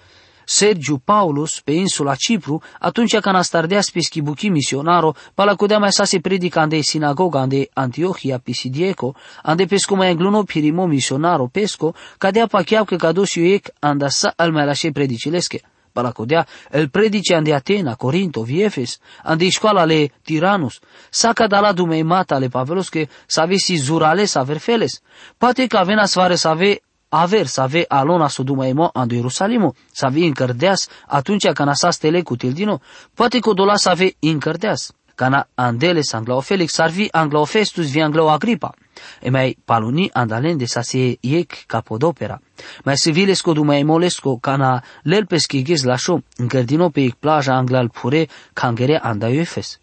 Sergiu 0.45 0.97
Paulus 0.97 1.59
pe 1.59 1.71
insula 1.71 2.15
Cipru, 2.15 2.61
atunci 2.79 3.19
când 3.19 3.35
astardea 3.35 3.81
spischibuchi 3.81 4.49
misionaro, 4.49 5.15
pala 5.33 5.55
codea 5.55 5.77
mai 5.77 5.91
sa 5.91 6.03
se 6.03 6.19
predica 6.19 6.61
ande 6.61 6.81
sinagoga 6.81 7.39
ande 7.39 7.69
Antiochia 7.73 8.37
pisidieco, 8.37 9.15
ande 9.43 9.65
pesco 9.65 9.95
mai 9.95 10.09
engluno 10.09 10.43
pirimo 10.43 10.85
misionaro 10.85 11.47
pesco, 11.47 11.93
cadea 12.17 12.47
pacheau 12.47 12.83
că 12.83 12.95
cadosiu 12.95 13.43
ec 13.43 13.67
anda 13.79 14.09
sa 14.09 14.33
al 14.35 14.51
mai 14.51 14.65
lașe 14.65 14.91
predicilesche. 14.91 15.61
Palacodea, 15.93 16.47
el 16.71 16.89
predice 16.89 17.35
ande 17.35 17.53
Atena, 17.53 17.95
Corinto, 17.95 18.41
Viefes, 18.41 18.97
ande 19.23 19.49
școala 19.49 19.85
le 19.85 20.11
Tiranus, 20.23 20.79
saca 21.09 21.47
da 21.47 21.59
la 21.59 21.71
dumei 21.71 22.03
mata 22.03 22.37
le 22.37 22.47
Pavelos 22.47 22.89
că 22.89 23.05
să 23.25 23.41
avesi 23.41 23.75
zurale 23.75 24.25
să 24.25 24.39
aver 24.39 24.57
feles. 24.57 25.01
Poate 25.37 25.67
că 25.67 25.77
avena 25.77 26.05
svare 26.05 26.35
să 26.35 26.47
ave 26.47 26.81
aver 27.13 27.45
să 27.45 27.61
ave 27.61 27.85
alona 27.87 28.27
su 28.27 28.43
dumaimo 28.43 28.89
ando 28.93 29.15
Ierusalimo, 29.15 29.73
să 29.91 30.05
ave 30.05 30.19
încărdeas 30.19 30.87
atunci 31.07 31.47
când 31.51 31.73
sa 31.73 31.91
stele 31.91 32.21
cu 32.21 32.35
tildino, 32.35 32.79
poate 33.13 33.39
că 33.39 33.53
dola 33.53 33.75
să 33.75 33.89
ave 33.89 34.15
încărdeas. 34.19 34.91
Cana 35.21 35.45
andele 35.55 36.01
sanglao 36.01 36.41
Felix 36.41 36.73
sarvi 36.73 37.07
anglao 37.13 37.45
Festus 37.45 37.91
vi 37.91 38.01
anglao 38.01 38.29
Agripa. 38.29 38.73
E 39.19 39.29
mai 39.29 39.55
paluni 39.65 40.09
andalende 40.13 40.65
sa 40.65 40.81
se 40.81 41.17
iec 41.21 41.65
capodopera. 41.67 42.39
Mai 42.85 42.97
se 42.97 43.11
vilesco 43.11 43.53
du 43.53 43.63
mai 43.63 43.83
molesco 43.83 44.39
cana 44.39 44.81
lelpeschi 45.03 45.61
ghez 45.61 45.83
lascio, 45.83 46.23
încărdino 46.37 46.89
pe 46.89 47.01
ic 47.01 47.15
plaja 47.19 47.53
anglal 47.53 47.89
pure 47.89 48.27
cangere 48.53 48.97
anda 48.97 49.29
Efes. 49.29 49.79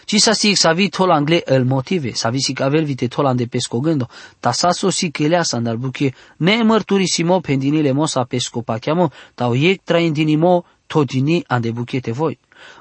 Ci 0.04 0.18
sa 0.18 0.32
sic 0.32 0.56
sa 0.56 0.72
vi 0.72 0.88
tol 0.88 1.10
angle 1.10 1.42
el 1.44 1.64
motive, 1.64 2.14
sa 2.14 2.30
vi 2.30 2.40
sic 2.40 2.60
avel 2.60 2.84
vite 2.84 3.08
tol 3.08 3.26
ande 3.26 3.46
pesco 3.46 3.80
gândo, 3.80 4.08
ta 4.40 4.52
sa 4.52 4.70
so 4.72 4.90
si 4.90 5.10
cheleasa 5.10 5.56
andal 5.56 5.76
buche, 5.76 6.14
ne 6.36 6.62
mărturisimo 6.62 7.40
pendinile 7.40 7.92
mosa 7.92 8.24
pesco 8.24 8.62
pachiamo, 8.62 9.10
ta 9.34 9.48
o 9.48 9.54
iec 9.54 9.80
traindinimo 9.84 10.64
todini 10.86 11.44
ande 11.48 11.72
buchete 11.72 12.12
voi 12.12 12.38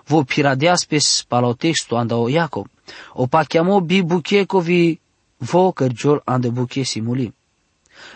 vo 0.08 0.24
piradiaspes 0.24 1.26
palo 1.28 1.54
texto 1.54 1.96
anda 1.96 2.16
o 2.16 2.30
Jacob. 2.30 2.68
O 3.14 3.28
pa 3.28 3.44
chiamo 3.44 3.82
bi 3.82 4.04
buchecovi 4.04 5.00
vo 5.38 5.72
cărgiol 5.72 6.22
ande 6.26 6.50
buche 6.50 6.84
simuli. 6.84 7.34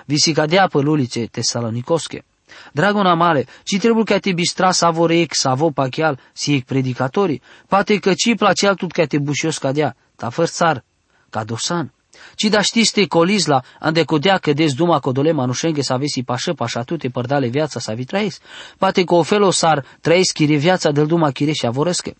Vi 0.06 0.18
si 0.18 0.34
cadea 0.34 0.68
pe 0.68 0.80
lulice 0.80 1.28
tesalonicosche. 1.28 2.24
Dragona 2.72 3.14
male, 3.14 3.48
ci 3.64 3.78
trebuie 3.78 4.04
ca 4.04 4.20
te 4.20 4.34
bistra 4.34 4.72
să 4.72 4.90
vorec, 4.92 5.34
să 5.34 5.48
avo 5.50 5.72
pachial, 5.72 6.20
si 6.34 6.54
ec 6.54 6.66
predicatori, 6.66 7.42
poate 7.68 8.00
că 8.00 8.14
ci 8.14 8.36
placeal 8.36 8.76
tut 8.76 8.92
ca 8.92 9.06
te 9.06 9.18
bușios 9.18 9.58
cadea, 9.58 9.96
ta 10.16 10.30
făr 10.30 10.48
țar, 10.48 10.84
ca 11.30 11.44
dosan. 11.44 11.95
Ci 12.36 12.44
da 12.44 12.62
știste 12.62 13.06
colizla, 13.06 13.62
ande 13.80 14.04
codea 14.04 14.38
că 14.38 14.54
des 14.54 14.74
duma 14.74 15.00
codole 15.00 15.32
manușenghe 15.32 15.82
să 15.82 15.94
avesi 15.94 16.24
pașă 16.24 16.54
pașa 16.54 16.82
tute 16.82 17.08
părdale 17.08 17.48
viața 17.48 17.80
să 17.80 17.94
vi 17.96 18.06
trăiesc. 18.06 18.42
Poate 18.78 19.04
că 19.04 19.16
o 19.16 19.24
felo 19.24 19.52
sar 19.52 19.86
trăiesc 20.02 20.34
chire 20.34 20.56
viața 20.56 20.92
del 20.92 21.06
duma 21.06 21.32
chire 21.32 21.52
și 21.52 21.66
avorăscă. 21.66 22.14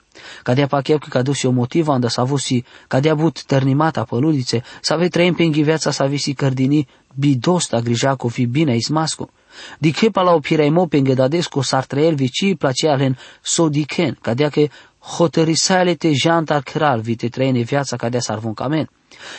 Cadea 0.44 0.68
pacheu 0.68 0.98
că 0.98 1.08
cadus 1.10 1.44
o 1.44 1.52
motiv 1.52 1.88
anda 1.88 2.08
să 2.08 2.22
avusi, 2.22 2.64
cadea 2.88 3.16
but 3.16 3.44
tărnimata 3.44 4.04
păludițe, 4.04 4.64
să 4.82 4.94
ave 4.94 5.08
trăim 5.08 5.34
pe 5.34 5.44
viața 5.44 5.92
să 5.92 6.04
avesi 6.04 6.34
cărdini, 6.34 6.88
bidosta 7.16 7.80
grija 7.80 8.16
cu 8.16 8.28
fi 8.28 8.46
bine 8.46 8.76
ismasco. 8.76 9.30
Diche 9.78 10.10
la 10.14 10.32
o 10.32 10.40
piraimo 10.40 10.86
pe 10.86 10.98
îngădadescu 10.98 11.62
s-ar 11.62 11.86
trăiel 11.86 12.16
vici 12.16 12.56
placealen 12.58 13.18
sodichen, 13.42 14.18
cadea 14.22 14.50
că 14.50 14.68
hotărisale 15.00 15.94
te 15.96 16.12
jantar 16.14 16.62
kral 16.62 17.00
vite 17.00 17.28
trăine 17.28 17.62
viața 17.62 17.96
cadea 17.96 18.20
s-ar 18.20 18.38
vuncamen. 18.38 18.90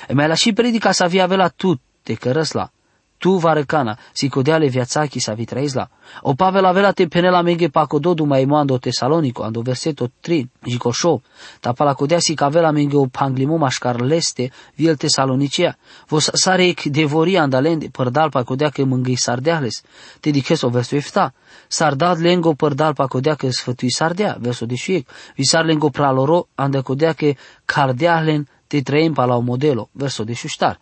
E 0.08 0.12
mai 0.12 0.28
la 0.28 0.34
și 0.34 0.52
predica 0.52 0.92
să 0.92 1.04
avea 1.04 1.24
avea 1.24 1.48
tu 1.48 1.80
te 2.02 2.14
cărăsla. 2.14 2.70
Tu 3.18 3.30
varecana, 3.38 3.98
si 4.12 4.28
codeale 4.28 4.68
viațachi 4.68 5.18
sa 5.18 5.32
vitraisla. 5.32 5.88
O 6.20 6.34
Pavel 6.34 6.64
avea 6.64 6.92
te 6.92 7.06
penela 7.06 7.42
menge 7.42 7.68
pacododu 7.68 8.24
mai 8.24 8.44
moando 8.44 8.78
tesalonico, 8.78 9.42
ando 9.42 9.62
verseto 9.62 10.10
3, 10.20 10.50
jico 10.66 10.92
show. 10.92 11.22
Ta 11.60 11.72
pala 11.72 11.94
codea 11.94 12.18
si 12.18 12.34
cavela 12.34 12.70
menge 12.70 12.96
o 12.96 13.06
panglimu 13.06 13.56
mașcar 13.56 14.00
leste, 14.00 14.50
viel 14.74 14.96
tesalonicea. 14.96 15.76
Vos 16.08 16.30
sarec 16.32 16.82
devori 16.82 17.38
andalende, 17.38 17.88
părdal 17.88 18.30
pa 18.30 18.42
codea 18.42 18.68
că 18.68 18.84
mângâi 18.84 19.16
sardeales. 19.16 19.82
Te 20.20 20.30
dices 20.30 20.62
o 20.62 20.68
verso 20.68 20.96
efta. 20.96 21.32
Sardat 21.68 22.18
lengo 22.18 22.52
părdal 22.52 22.94
pa 22.94 23.06
codea 23.06 23.34
că 23.34 23.50
sfătui 23.50 23.90
sardea, 23.90 24.36
verso 24.40 24.66
de 24.66 24.74
șiec. 24.74 25.08
Visar 25.34 25.64
lengo 25.64 25.88
praloro, 25.88 26.48
ande 26.54 26.80
codea 26.80 27.12
că 27.12 27.32
cardeahlen 27.64 28.48
te 28.66 28.82
trăim 28.82 29.12
pa 29.12 29.24
la 29.24 29.36
o 29.36 29.40
modelo, 29.40 29.88
verso 29.92 30.24
de 30.24 30.32
șuștar. 30.32 30.80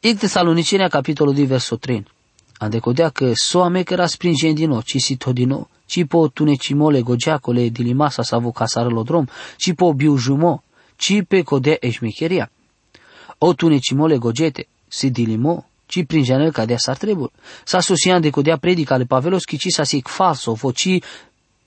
Ik 0.00 0.18
Tesalonicenia, 0.18 0.88
capitolul 0.88 1.34
2, 1.34 1.44
verso 1.46 1.76
3. 1.76 2.04
Andecodea 2.58 3.08
că 3.08 3.30
soa 3.34 3.68
mecăra 3.68 4.06
springen 4.06 4.54
din 4.54 4.68
nou, 4.68 4.80
ci 4.80 4.96
si 5.00 5.16
todino, 5.16 5.68
ci 5.86 6.04
po 6.04 6.28
tunecimole 6.28 7.00
gogeacole 7.00 7.68
dilimasa 7.68 8.22
savu 8.22 8.52
casarelodrom, 8.52 9.26
ci 9.56 9.72
po 9.72 9.92
biujumo, 9.92 10.62
ci 10.96 11.22
pe 11.28 11.42
code 11.42 11.76
eșmecheria. 11.80 12.50
O 13.38 13.54
tunecimole 13.54 14.18
gogete, 14.18 14.66
si 14.88 15.10
dilimo, 15.10 15.66
ci 15.86 16.04
prinjanel 16.04 16.52
cadea 16.52 16.78
s-ar 16.78 16.96
trebul. 16.96 17.32
Sa 17.64 17.80
susian 17.80 18.20
de 18.20 18.30
codea 18.30 18.56
predica 18.56 18.94
ale 18.94 19.04
Pavelos, 19.04 19.42
ci 19.58 19.70
sa 19.70 19.84
sic 19.84 20.06
falso, 20.06 20.52
voci 20.52 21.02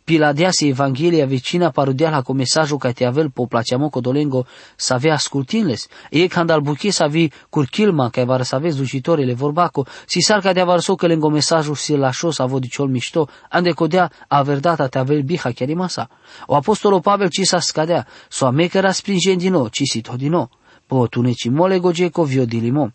Piladease 0.07 0.67
Evanghelia 0.67 1.25
vecina 1.25 1.69
parudeala 1.69 2.21
com 2.21 2.35
mesajul 2.35 2.77
ca 2.77 2.91
te 2.91 3.05
avel 3.05 3.29
po 3.29 3.45
placeamo 3.45 3.89
codolengo 3.89 4.45
să 4.75 4.93
avea 4.93 5.13
ascultinles. 5.13 5.87
E 6.09 6.27
când 6.27 6.49
al 6.49 6.61
buche 6.61 6.91
să 6.91 7.07
vi 7.09 7.31
curchilma 7.49 8.09
ca 8.09 8.23
var 8.23 8.41
să 8.41 8.55
aveți 8.55 8.77
ducitorele 8.77 9.33
vorbaco, 9.33 9.85
si 10.05 10.19
sar 10.19 10.39
ca 10.39 10.53
de 10.53 10.59
avar 10.59 10.79
so 10.79 10.95
că 10.95 11.07
lengo 11.07 11.29
mesajul 11.29 11.75
si 11.75 11.95
la 11.95 12.11
șo 12.11 12.31
să 12.31 12.43
vodi 12.43 12.69
ciol 12.69 12.87
mișto, 12.87 13.27
ande 13.49 13.71
codea 13.71 14.11
a 14.27 14.41
verdata 14.41 14.87
te 14.87 14.97
avel 14.97 15.21
biha 15.21 15.51
chiar 15.51 15.73
masa. 15.73 16.09
O 16.45 16.55
apostolo 16.55 16.99
Pavel 16.99 17.29
ci 17.29 17.41
sa 17.43 17.59
scadea, 17.59 18.07
so 18.29 18.45
a 18.45 18.49
mecăra 18.49 18.91
springen 18.91 19.37
din 19.37 19.51
nou, 19.51 19.67
ci 19.67 19.81
si 19.83 20.01
tot 20.01 20.15
din 20.15 20.31
nou. 20.31 20.49
Po 20.85 21.07
tuneci 21.07 21.49
mole 21.49 21.79
gogeco 21.79 22.23
vio 22.23 22.45
dilimo. 22.45 22.91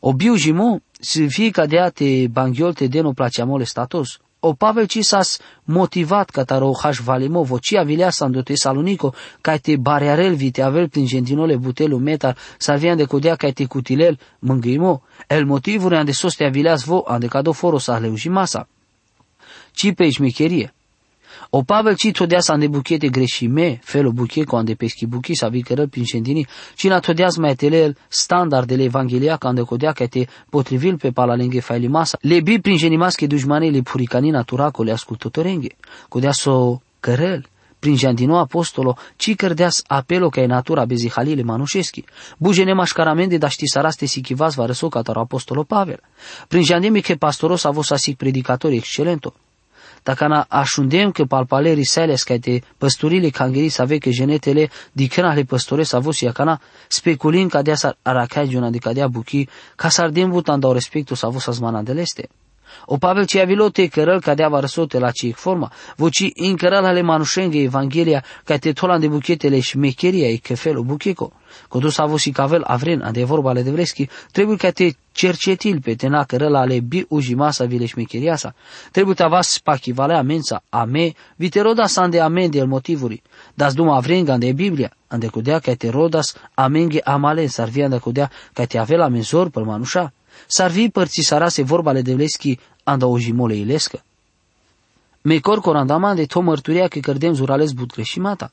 O 0.00 0.12
biu 0.12 0.34
jimo, 0.34 0.80
si 1.00 1.28
fi 1.28 1.50
cadea 1.50 1.90
te 1.90 2.26
banghiol 2.28 2.72
te 2.72 2.86
deno 2.86 3.12
placeamole 3.12 3.64
status. 3.64 4.18
O 4.42 4.54
Pavel 4.54 4.88
cisas 4.88 5.38
motivat 5.66 6.32
cataro 6.32 6.72
hash 6.72 7.00
valimo 7.02 7.44
vocia 7.44 7.84
vileasa 7.84 8.26
do 8.28 8.42
Tesalonico, 8.42 9.14
ca 9.42 9.58
te 9.58 9.76
barearel 9.76 10.34
vite 10.34 10.62
avel 10.62 10.88
prin 10.88 11.06
gentinole 11.06 11.56
butelu 11.58 12.00
metar, 12.00 12.36
salvian 12.58 12.96
de 12.96 13.06
codea 13.06 13.36
ca 13.36 13.52
te 13.52 13.66
cutilel 13.66 14.18
mângâimo, 14.40 15.02
el 15.28 15.44
motivuri 15.44 15.96
ande 15.96 16.14
sos 16.14 16.36
te 16.36 16.46
avileas 16.46 16.86
vo 16.86 17.04
ande 17.06 17.28
cado 17.28 17.52
foro 17.52 17.78
sa 17.78 18.00
masa. 18.30 18.66
Ci 19.74 19.92
pe 19.92 20.10
șmecherie. 20.10 20.72
O 21.52 21.62
Pavel 21.64 21.96
ci 21.96 22.12
todeas 22.12 22.48
ande 22.48 22.68
buchete 22.68 23.08
greșime, 23.08 23.80
felo 23.82 24.12
buche 24.12 24.44
cu 24.44 24.56
ande 24.56 24.74
peschi 24.74 25.06
buchi 25.06 25.34
sa 25.34 25.48
vicărăl 25.48 25.88
prin 25.88 26.04
șendini, 26.04 26.46
ci 26.76 26.88
na 26.88 27.00
todeas 27.00 27.36
mai 27.36 27.54
telel 27.54 27.96
standardele 28.08 28.82
Evanghelia 28.82 29.36
ca 29.36 29.48
ande 29.48 29.62
codea 29.62 29.92
ca 29.92 30.06
te 30.06 30.26
potrivil 30.50 30.96
pe 30.96 31.10
palalenghe 31.10 31.60
masa, 31.88 32.18
le 32.20 32.40
bi 32.40 32.60
prin 32.60 32.76
genimasche 32.76 33.26
dușmanele 33.26 33.80
puricani 33.80 34.30
naturacole 34.30 34.92
ascultătorenghe, 34.92 35.76
codea 36.08 36.32
so 36.32 36.80
cărăl, 37.00 37.46
prin 37.78 37.96
jandino 37.96 38.38
apostolo, 38.38 38.96
ci 39.16 39.34
cărdeas 39.34 39.82
apelo 39.86 40.28
ca 40.28 40.40
e 40.40 40.46
natura 40.46 40.84
bezihalile 40.84 41.42
manușeschi. 41.42 42.04
Bujene 42.38 42.72
mașcaramende 42.72 43.38
da 43.38 43.48
ști 43.48 43.66
saraste 43.66 44.06
sichivaz 44.06 44.54
va 44.54 44.66
răso 44.66 44.88
ca 44.88 45.00
apostolo 45.14 45.62
Pavel. 45.62 46.00
Prin 46.48 46.62
jandemi 46.62 47.00
că 47.00 47.14
pastoros 47.14 47.64
a 47.64 47.70
vos 47.70 47.90
asic 47.90 48.16
predicatori 48.16 48.76
excelento. 48.76 49.34
Dacă 50.02 50.26
na 50.26 50.46
așundem 50.48 51.10
că 51.10 51.24
palpaleri 51.24 51.84
sales 51.84 52.22
ca 52.22 52.38
te 52.38 52.58
păsturile 52.78 53.28
cangeri 53.28 53.68
să 53.68 53.84
veche 53.84 54.10
genetele 54.10 54.70
dicana 54.92 55.34
le 55.34 55.42
păstore 55.42 55.82
să 55.82 55.98
vos 55.98 56.20
ia 56.20 56.32
cana 56.32 56.60
speculin 56.88 57.48
ca 57.48 57.62
dea 57.62 57.74
să 57.74 57.96
aracai 58.02 58.48
juna 58.48 58.70
de 58.70 58.78
ca 58.78 58.92
dea 58.92 59.08
buchi 59.08 59.46
ca 59.76 59.88
să 59.88 60.02
ardem 60.02 60.30
butan 60.30 60.60
dau 60.60 60.72
respectul 60.72 61.16
să 61.16 61.26
vos 61.26 61.46
azmana 61.46 61.82
de 61.82 61.92
leste. 61.92 62.28
O 62.84 62.96
Pavel 62.96 63.26
ce 63.26 63.40
avilote 63.40 63.86
cărăl 63.86 64.20
ca 64.20 64.34
dea 64.34 64.48
varăsote 64.48 64.98
la 64.98 65.10
ce 65.10 65.32
forma, 65.32 65.72
voci 65.96 66.30
in 66.34 66.56
cărăl 66.56 66.84
ale 66.84 67.02
manușenghe 67.02 67.58
Evanghelia 67.58 68.24
ca 68.44 68.56
te 68.56 68.72
tolan 68.72 69.00
de 69.00 69.08
buchetele 69.08 69.60
și 69.60 69.76
mecheria 69.78 70.28
e 70.28 70.36
kefelul 70.36 70.84
bucheco. 70.84 71.32
Codus 71.68 71.98
a 71.98 72.06
vosi 72.06 72.30
cavel 72.30 72.62
avren, 72.66 73.02
ade 73.02 73.24
vorba 73.24 73.50
ale 73.50 73.62
de 73.62 73.70
vreschi, 73.70 74.08
trebuie 74.32 74.56
ca 74.56 74.70
te 74.70 74.90
cercetil 75.12 75.80
pe 75.80 75.94
tena 75.94 76.24
cărăl 76.24 76.54
ale 76.54 76.80
bi 76.80 77.04
uji 77.08 77.34
masa 77.34 77.64
vileș 77.64 77.88
șmecheriasa. 77.90 78.54
Trebuie 78.90 79.14
te 79.14 79.22
avas 79.22 79.48
spachivale 79.48 80.14
amensa, 80.14 80.62
ame, 80.68 81.12
viterodas 81.36 81.96
ande 81.96 82.20
amende 82.20 82.58
el 82.58 82.66
motivuri. 82.66 83.22
Das 83.54 83.74
duma 83.74 83.96
avrenga 83.96 84.32
ande 84.32 84.52
Biblia, 84.52 84.92
ande 85.08 85.26
cudea 85.26 85.58
ca 85.58 85.74
te 85.74 85.88
rodas 85.88 86.34
amenge 86.54 87.00
amale, 87.04 87.46
sarvia 87.46 87.84
ande 87.84 87.98
cudea 87.98 88.30
ca 88.52 88.64
te 88.64 88.78
avel 88.78 89.00
amenzor 89.00 89.50
pe 89.50 89.60
manușa. 89.60 90.12
Sarvi 90.46 90.88
părții 90.88 91.22
sarase 91.22 91.62
vorba 91.62 91.90
ale 91.90 92.02
de 92.02 92.14
vreschi 92.14 92.58
anda 92.84 93.06
ojimole 93.06 93.56
ilescă. 93.56 94.02
Mecor 95.22 95.60
corandama 95.60 96.14
de 96.14 96.24
to 96.24 96.40
mărturia 96.40 96.88
că 96.88 96.98
cărdem 96.98 97.32
zurales 97.32 97.72
but 97.72 97.92
greșimata. 97.92 98.50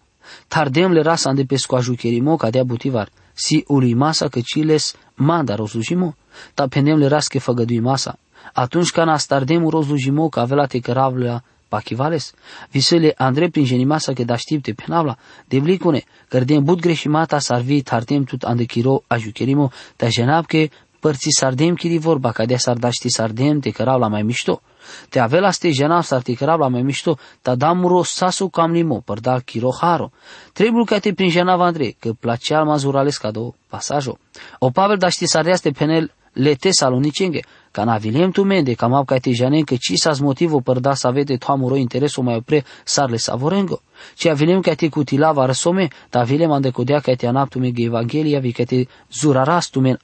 Tardem 0.47 0.91
le 0.91 1.01
rasa 1.01 1.33
de 1.33 1.43
pesco 1.43 1.75
ajucherimo 1.75 2.35
ca 2.35 2.49
dea 2.49 2.63
butivar. 2.63 3.09
Si 3.33 3.63
ului 3.67 3.93
masa 3.93 4.27
că 4.27 4.39
ciles 4.39 4.95
manda 5.15 5.55
rozujimo. 5.55 6.15
Ta 6.53 6.67
pendem 6.67 6.97
le 6.97 7.07
ras 7.07 7.27
că 7.27 7.39
făgădui 7.39 7.79
masa. 7.79 8.19
Atunci 8.53 8.89
ca 8.89 9.03
nastardem 9.03 9.67
rozujimo 9.67 10.29
că 10.29 10.39
avea 10.39 10.65
te 10.65 10.79
căravlea 10.79 11.43
pachivales. 11.67 12.33
Visele 12.71 13.13
Andrei 13.17 13.49
prin 13.49 13.65
genimasa 13.65 14.13
că 14.13 14.23
da 14.23 14.35
știpte 14.35 14.73
penavla. 14.73 15.17
De 15.47 15.59
blicune, 15.59 16.03
cărdem 16.27 16.63
but 16.63 16.79
greșimata 16.79 17.39
sarvi 17.39 17.81
tardem 17.81 18.23
tut 18.23 18.43
ande 18.43 18.63
chiro 18.63 19.03
ajucherimo. 19.07 19.71
Ta 19.95 20.09
jenab 20.09 20.45
că 20.45 20.67
părții 20.99 21.33
sardem 21.33 21.75
chiri 21.75 21.97
vorba, 21.97 22.31
ca 22.31 22.45
de 22.45 22.55
sardaști 22.55 23.09
sardem 23.09 23.59
te 23.59 23.69
cărau 23.69 23.99
la 23.99 24.07
mai 24.07 24.21
mișto. 24.21 24.61
Te 25.09 25.19
avea 25.19 25.51
ste 25.51 25.71
jena 25.71 26.01
sar 26.01 26.21
te 26.21 26.33
cărau 26.33 26.57
la 26.57 26.67
mai 26.67 26.81
mișto, 26.81 27.17
ta 27.41 27.55
damuro 27.55 28.03
sasu 28.03 28.49
cam 28.49 28.71
limo, 28.71 29.01
părda 29.05 29.39
chiro 29.39 29.69
haro. 29.81 30.11
Trebuie 30.53 30.83
ca 30.83 30.99
te 30.99 31.13
prin 31.13 31.29
jena 31.29 31.55
vandre, 31.55 31.95
că 31.99 32.13
placea 32.19 32.63
mazurales 32.63 33.17
ca 33.17 33.31
do 33.31 33.53
pasajo. 33.67 34.17
O 34.59 34.69
Pavel 34.69 34.97
da 34.97 35.09
ști 35.09 35.25
sardeaste 35.27 35.71
penel 35.71 36.11
le 36.37 36.55
te 36.55 36.71
salonicenge, 36.71 37.41
ca 37.71 37.83
na 37.83 37.97
vilem 37.97 38.31
tu 38.31 38.43
mende, 38.43 38.73
cam 38.73 38.93
ap 38.93 39.05
ca 39.05 39.17
te 39.17 39.31
janen 39.31 39.63
că 39.63 39.75
ci 39.75 39.93
sas 39.95 40.19
motivo 40.19 40.59
părda 40.59 40.93
să 40.93 41.07
avete 41.07 41.37
toamuro 41.37 41.75
interesul 41.75 42.23
mai 42.23 42.35
opre 42.35 42.63
sarle 42.83 43.17
savorengo. 43.17 43.81
Ci 44.15 44.25
avilem 44.25 44.61
ca 44.61 44.73
te 44.73 44.89
cutilava 44.89 45.45
răsome, 45.45 45.87
ta 46.09 46.19
avilem 46.19 46.51
ande 46.51 46.69
codea 46.69 46.99
ca 46.99 47.13
te 47.13 47.27
anaptu 47.27 47.59
me 47.59 47.71
Evanghelia, 47.75 48.39
vi 48.39 48.51
ca 48.51 48.63
te 48.63 48.87
zuraras 49.11 49.69
tu 49.69 49.79
men 49.79 49.99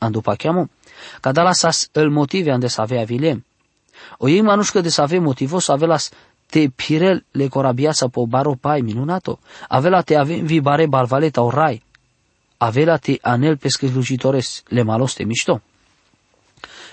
andu 1.22 1.22
pacheamu. 1.22 1.22
Kadalasas 1.22 1.90
îl 1.92 2.12
motive 2.12 2.52
ande 2.52 2.68
să 2.68 2.82
avea 2.82 3.04
vilem. 3.04 3.46
O 4.18 4.28
ei 4.28 4.42
manușcă 4.42 4.82
de 4.82 4.90
să 4.90 5.02
avea 5.02 5.22
motivo 5.22 5.60
să 5.60 5.72
avelas 5.72 6.10
te 6.50 6.68
pirel 6.76 7.26
le 7.32 7.48
corabiața 7.48 8.08
po 8.08 8.26
baro 8.26 8.56
pai 8.56 8.82
minunato. 8.82 9.40
Avela 9.68 10.02
te 10.02 10.16
avem 10.16 10.46
vi 10.46 10.60
bare 10.60 10.88
balvaleta 10.88 11.42
o 11.42 11.50
rai. 11.50 11.84
Avela 12.58 12.98
te 12.98 13.18
anel 13.22 13.58
pe 13.58 13.70
slujitores 13.70 14.64
le 14.68 14.84
maloste 14.84 15.24
mișto. 15.24 15.62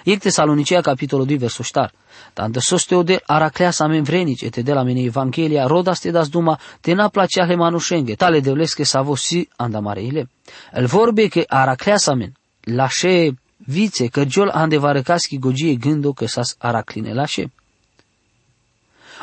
Ecte 0.04 0.30
Salonicea, 0.30 0.80
capitolul 0.80 1.26
2, 1.26 1.36
versul 1.36 1.64
ștar. 1.64 1.92
Tanto 2.32 2.60
sosteo 2.60 3.02
de 3.02 3.20
araclea 3.26 3.70
sa 3.70 3.86
men 3.86 4.02
vrenice, 4.02 4.48
te 4.48 4.62
de 4.62 4.72
la 4.72 4.82
mine 4.82 5.00
Evanghelia, 5.00 5.66
rodas 5.66 6.00
te 6.00 6.10
das 6.10 6.28
duma, 6.28 6.58
te 6.80 6.92
na 6.92 7.08
placea 7.08 7.44
le 7.44 7.54
manușenge, 7.54 8.14
tale 8.14 8.40
de 8.40 8.52
vlesche 8.52 8.84
sa 8.84 9.02
vosi 9.02 9.48
andamareile. 9.56 10.30
El 10.72 10.86
vorbe 10.86 11.28
că 11.28 11.44
araclea 11.46 11.96
sa 11.96 12.14
men, 12.14 12.32
la 13.66 13.72
she 13.74 13.78
vice, 13.78 14.06
cărgiol 14.06 14.48
andevarăcaschi 14.48 15.38
gogie 15.38 15.74
gândo 15.74 16.12
că 16.12 16.26
sas 16.26 16.54
aracline 16.58 17.12
lașe. 17.12 17.52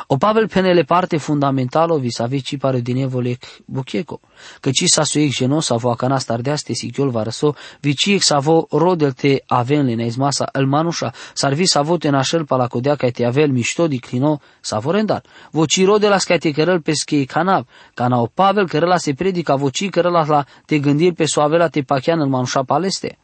O 0.06 0.16
Pavel 0.16 0.48
penele 0.48 0.82
parte 0.82 1.16
fundamentalo 1.16 1.98
vis-a-vis 1.98 2.42
ci 2.42 2.56
pare 2.56 2.80
din 2.80 2.96
evolec 2.96 3.42
bucheco, 3.64 4.20
că 4.60 4.70
ci 4.70 4.84
sa 4.86 5.02
suiec 5.02 5.32
genos 5.32 5.70
avo 5.70 5.90
acana 5.90 6.18
stardeaste 6.18 6.72
sigiol 6.72 7.10
varăso, 7.10 7.54
viciec 7.80 8.22
savo 8.22 8.66
rodel 8.70 9.12
te 9.12 9.42
aven 9.46 9.84
le 9.84 9.94
neizmasa 9.94 10.48
el 10.52 10.66
manușa, 10.66 11.12
sarvi 11.34 11.66
savo 11.66 11.96
te 11.96 12.08
nașel 12.08 12.44
pa 12.44 12.56
la 12.56 12.66
codea 12.66 12.94
ca 12.94 13.10
te 13.10 13.24
avel 13.24 13.50
mișto 13.50 13.86
di 13.86 13.98
clino 13.98 14.40
savo 14.60 14.90
rendar. 14.90 15.22
Voci 15.50 15.84
rodel 15.84 16.12
as 16.12 16.24
ca 16.24 16.36
te 16.36 16.50
cărăl 16.50 16.80
pe 16.80 16.92
schei 16.92 17.24
canav, 17.24 17.66
cana 17.94 18.20
o 18.20 18.26
Pavel 18.26 18.68
cărăla 18.68 18.96
se 18.96 19.14
predica 19.14 19.54
voci 19.54 19.90
cărăla 19.90 20.24
la 20.26 20.44
te 20.66 20.78
gândir 20.78 21.12
pe 21.12 21.24
soavela 21.24 21.68
te 21.68 21.82
pachean 21.82 22.20
el 22.20 22.26
manușa 22.26 22.62
paleste 22.62 23.18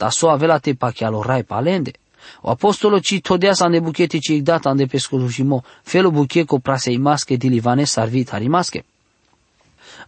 ta 0.00 0.08
so 0.10 0.30
avela 0.30 0.58
te 0.58 0.74
pachialo 0.74 1.20
rai 1.22 1.44
palende. 1.44 1.92
O 2.40 2.50
apostolo 2.50 3.00
ci 3.00 3.20
todea 3.20 3.54
sa 3.54 3.68
ne 3.68 3.80
buchete 3.80 4.18
ci 4.18 4.40
data 4.40 4.70
ande 4.70 4.86
pescolușimo, 4.86 5.62
felo 5.82 6.10
bucheco 6.10 6.58
prasei 6.58 6.98
masche 6.98 7.36
di 7.36 7.48
livane 7.50 7.84
sarvit 7.84 8.30
harimasche. 8.30 8.84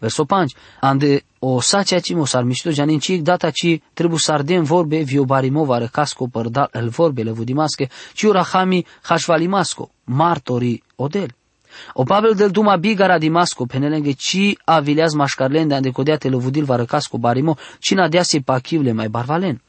Verso 0.01 0.25
5. 0.25 0.55
Ande 0.81 1.25
o 1.41 1.61
sacea 1.61 2.01
ci 2.01 2.15
mo 2.15 2.25
sar 2.25 2.45
mișto 2.45 2.71
janin 2.71 2.99
ci 3.01 3.21
data 3.21 3.51
ci 3.51 3.83
trebu 3.93 4.17
sardem 4.17 4.63
vorbe 4.65 5.03
vio 5.03 5.25
barimo 5.25 5.65
vară 5.65 5.87
casco 5.87 6.27
părdal 6.27 6.69
el 6.73 6.89
vorbe 6.89 7.23
le 7.23 7.31
vudimasche 7.33 7.89
ci 8.15 8.23
urahami 8.23 8.87
hashvalimasco, 9.03 9.91
martori 10.05 10.83
odel. 10.97 11.35
O 11.93 12.05
Pavel 12.05 12.35
del 12.35 12.51
duma 12.51 12.77
bigara 12.77 13.19
di 13.19 13.29
masco 13.29 13.67
penelenge 13.67 14.13
ci 14.13 14.59
avileaz 14.65 15.13
mașcarlende 15.15 15.75
ande 15.75 15.91
codea 15.91 16.17
te 16.17 16.29
lovudil 16.29 16.65
vară 16.65 16.85
casco 16.85 17.19
barimo 17.19 17.57
ci 17.79 17.95
nadea 17.95 18.23
se 18.23 18.41
pachivle 18.41 18.93
mai 18.93 19.09
barvalen. 19.09 19.61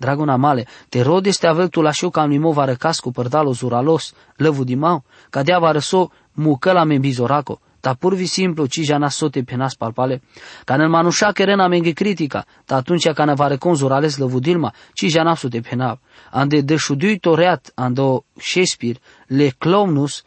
Dragona 0.00 0.36
male, 0.36 0.66
te 0.88 1.02
rod 1.02 1.26
este 1.26 1.46
avel 1.46 1.68
tu 1.68 1.80
la 1.80 1.90
șiu 1.90 2.10
ca 2.10 2.26
mimo 2.26 2.52
va 2.52 2.64
răcas 2.64 3.00
cu 3.00 3.10
părdalo 3.10 3.52
zuralos, 3.52 4.14
lăvu 4.36 4.64
dimau, 4.64 5.04
ca 5.30 5.42
dea 5.42 5.58
va 5.58 5.70
răso 5.70 6.10
mucă 6.32 6.72
la 6.72 6.84
membizoraco, 6.84 7.60
ta 7.80 7.94
pur 7.94 8.16
simplu 8.16 8.66
ci 8.66 8.80
já 8.80 9.08
sote 9.08 9.42
penas 9.42 9.74
palpale. 9.74 10.22
Ca 10.64 10.74
în 10.74 10.90
manușa 10.90 11.32
kerena 11.32 11.68
menge 11.68 11.92
critica, 11.92 12.46
ta 12.64 12.76
atunci 12.76 13.12
ca 13.12 13.24
ne 13.24 13.34
va 13.34 13.46
reconzurales 13.46 14.16
lăvudilma, 14.16 14.72
ci 14.94 15.06
já 15.10 15.34
sote 15.34 15.60
penav. 15.60 15.98
Ande 16.30 16.60
deșudui 16.60 17.18
toreat 17.18 17.72
ando 17.74 18.24
Shakespeare, 18.36 18.98
le 19.26 19.48
clowns, 19.58 20.24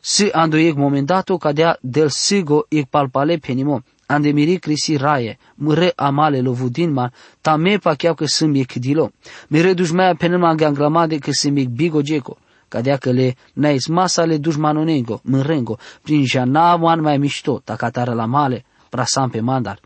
si 0.00 0.28
ando 0.32 0.56
ec 0.56 0.74
momentato 0.74 1.38
cadea 1.38 1.78
del 1.80 2.08
sigo 2.08 2.66
ec 2.68 2.88
palpale 2.88 3.36
penimo, 3.36 3.82
ande 4.06 4.30
miri 4.30 4.58
crisi 4.58 4.96
raie, 4.96 5.38
mre 5.54 5.92
amale 5.96 6.40
lovudin 6.40 6.92
ma, 6.92 7.10
ta 7.40 7.56
me 7.56 7.78
pa 7.78 7.94
chiau 7.94 8.14
că 8.14 8.26
sunt 8.26 8.56
ec 8.56 8.72
dilo. 8.72 9.10
Mire 9.48 9.72
dușmea 9.72 10.14
penema 10.14 10.54
ganglamade 10.54 11.18
că 11.18 11.30
sunt 11.32 11.58
ec 11.58 11.68
bigo 11.68 12.00
geco 12.02 12.38
cadea 12.74 12.96
că 12.96 13.10
le 13.10 13.36
nais 13.52 13.86
masale 13.86 14.36
dușmanonengo, 14.38 15.20
mânrengo, 15.22 15.78
prin 16.02 16.24
jana 16.26 16.74
wan 16.74 17.00
mai 17.00 17.18
mișto, 17.18 17.60
tacatare 17.64 18.14
la 18.14 18.26
male, 18.26 18.64
prasam 18.88 19.28
pe 19.30 19.40
mandar. 19.40 19.78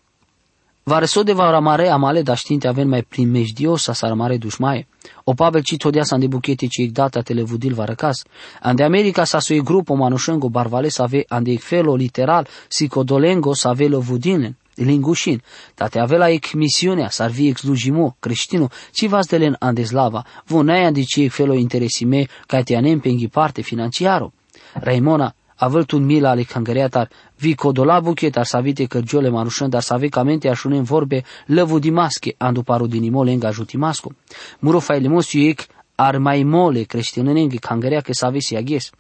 Vareso 0.89 1.23
de 1.23 1.33
va 1.33 1.51
ramare 1.51 1.89
amale 1.89 2.23
da 2.23 2.35
știnte 2.35 2.69
aven 2.69 2.89
mai 2.89 3.03
primejdios 3.03 3.83
sa 3.83 3.93
sarmare 3.93 4.37
dușmaie. 4.37 4.87
O 5.25 5.35
pavel 5.35 5.63
ci 5.63 5.77
todea 5.77 6.03
sa 6.05 6.17
de 6.17 6.27
buchete 6.27 6.67
ci 6.67 6.89
data 6.93 7.21
televudil 7.21 7.75
va 7.75 7.85
răcas. 7.85 8.25
Ande 8.61 8.83
America 8.83 9.25
sa 9.25 9.39
sui 9.39 9.61
grupo 9.61 9.95
manușengo 9.95 10.49
barvale 10.49 10.89
sa 10.89 11.03
ave 11.03 11.25
ande 11.29 11.59
felo 11.59 11.95
literal 11.95 12.49
psicodolengo 12.69 13.55
sa 13.55 13.69
ave 13.69 13.89
lovudinen 13.89 14.57
lingușin, 14.75 15.43
tate 15.75 15.99
avea 15.99 16.29
ec 16.29 16.53
misiunea, 16.53 17.09
s-ar 17.09 17.31
vi 17.31 17.49
ex 17.49 17.63
lujimo, 17.63 18.17
creștino, 18.21 18.69
ci 18.93 19.07
vas 19.07 19.27
de 19.27 19.37
len 19.37 19.57
andeslava, 19.59 20.25
vonai 20.47 20.85
andi 20.85 21.05
ci 21.05 21.17
ec 21.17 21.33
felo 21.33 21.55
interesime, 21.55 22.27
ca 22.47 22.63
te 22.63 22.77
anem 22.77 23.01
pe 23.01 23.29
parte 23.33 23.63
financiaro. 23.63 24.33
Raimona, 24.73 25.35
având 25.57 25.93
un 25.93 26.05
mila 26.05 26.31
ale 26.31 26.43
cangăreatar, 26.43 27.11
vi 27.39 27.55
codola 27.55 28.01
buchetar 28.01 28.45
să 28.45 28.57
avite 28.57 28.85
cărgiole 28.85 29.29
marușând, 29.29 29.71
dar 29.71 29.83
să 29.83 29.95
ave 29.95 30.09
camente 30.09 30.49
așunem 30.49 30.83
vorbe 30.83 31.25
lăvu 31.47 31.79
dimasche, 31.79 32.35
andu 32.37 32.63
paru 32.63 32.87
din 32.87 33.03
imole 33.03 33.33
înga 33.33 33.51
jutimasco. 33.51 34.13
Muro 34.59 34.79
failimos 34.79 35.33
ec 35.33 35.67
ar 35.95 36.19
mai 36.19 36.43
mole 36.43 36.83
creștinănenghi 36.83 37.59
cangărea 37.59 38.01
că 38.01 38.13
să 38.13 38.27
avesi 38.27 38.57
aghes. 38.57 38.91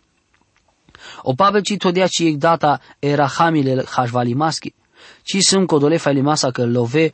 O 1.22 1.33
pavel 1.35 1.62
ci 1.62 1.77
todea 1.77 2.07
ci 2.07 2.18
ec 2.18 2.37
data 2.37 2.81
era 2.98 3.27
hamile 3.27 3.85
hajvalimaschi, 3.90 4.74
ci 5.22 5.37
sunt 5.40 5.66
codole 5.66 5.96
failimasa 5.96 6.51
că 6.51 6.66
love 6.66 7.12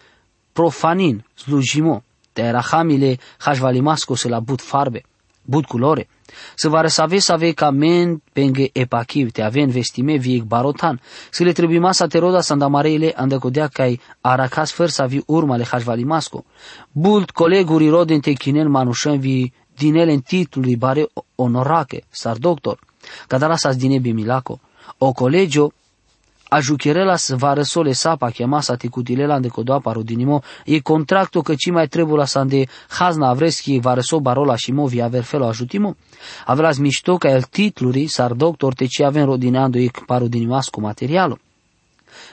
profanin, 0.53 1.25
slujimo, 1.35 2.03
te 2.33 2.51
rahamile 2.51 3.19
hajvalimasco 3.39 4.15
se 4.15 4.29
la 4.29 4.41
but 4.41 4.61
farbe, 4.61 5.03
but 5.43 5.65
culore. 5.65 6.09
Să 6.55 6.69
va 6.69 6.81
răsave 6.81 7.19
să 7.19 7.33
ave 7.33 7.53
ca 7.53 7.71
men 7.71 8.23
penge 8.33 8.67
epachiv, 8.73 9.31
te 9.31 9.43
ave 9.43 9.65
vestime 9.65 10.17
viec 10.17 10.43
barotan, 10.43 11.01
să 11.31 11.43
le 11.43 11.53
trebuie 11.53 11.79
masa 11.79 12.07
te 12.07 12.19
roda 12.19 12.41
să 12.41 12.53
andamarele 12.53 13.13
andăcodea 13.17 13.67
cai 13.67 14.01
aracas 14.21 14.71
făr 14.73 14.89
să 14.89 15.03
avi 15.03 15.19
urmale 15.27 15.65
hajvalimasco. 15.65 16.45
Bult 16.93 17.31
coleguri 17.31 17.89
roden 17.89 18.21
te 18.21 18.33
chinen 18.33 18.71
manușăm 18.71 19.19
vi 19.19 19.53
din 19.77 19.95
ele 19.95 20.13
în 20.13 20.21
titlului 20.21 20.77
bare 20.77 21.07
onorache, 21.35 22.03
sar 22.11 22.37
doctor, 22.37 22.79
cadala 23.27 23.57
sa 23.57 23.73
dine 23.73 23.99
bimilaco. 23.99 24.61
O 24.99 25.13
colegio 25.13 25.73
a 26.55 27.17
să 27.17 27.37
va 27.37 27.53
răsole 27.53 27.93
sapa 27.93 28.31
chemasa 28.31 28.77
ticutilela 28.77 29.41
de 29.41 29.49
codoa 29.49 29.79
parudinimo, 29.79 30.43
e 30.65 30.79
contractul 30.81 31.43
că 31.43 31.55
ci 31.55 31.71
mai 31.71 31.87
trebuie 31.87 32.17
la 32.17 32.25
sande 32.25 32.67
hazna 32.89 33.29
avreschi 33.29 33.79
va 33.79 33.95
răso 33.95 34.21
barola 34.21 34.57
și 34.57 34.73
movi 34.73 35.01
aver 35.01 35.23
felo 35.23 35.47
ajutimo. 35.47 35.97
Avelas 36.47 36.79
mișto 36.79 37.17
ca 37.17 37.29
el 37.29 37.43
titluri 37.43 38.07
sar 38.07 38.33
doctor 38.33 38.75
te 38.75 38.87
ci 38.87 39.01
avem 39.01 39.25
rodineando 39.25 39.79
e 39.79 39.91
parudinimascu 40.07 40.81
materialul. 40.81 41.41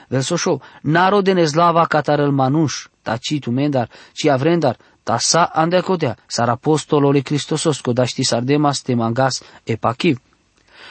Versoșo, 0.08 0.60
naro 0.82 1.20
de 1.20 1.32
nezlava 1.32 1.86
catarel 1.86 2.30
manuș, 2.30 2.86
tacitu 3.02 3.50
mendar, 3.50 3.88
ci 4.12 4.26
avrendar, 4.26 4.76
ta 5.02 5.18
sa 5.18 5.50
andecodea, 5.52 6.16
sar 6.26 6.48
apostolole 6.48 7.20
Cristosos, 7.20 7.80
codaști 7.80 8.22
sardemas 8.22 8.80
te 8.80 8.94
mangas 8.94 9.42
epachiv. 9.64 10.20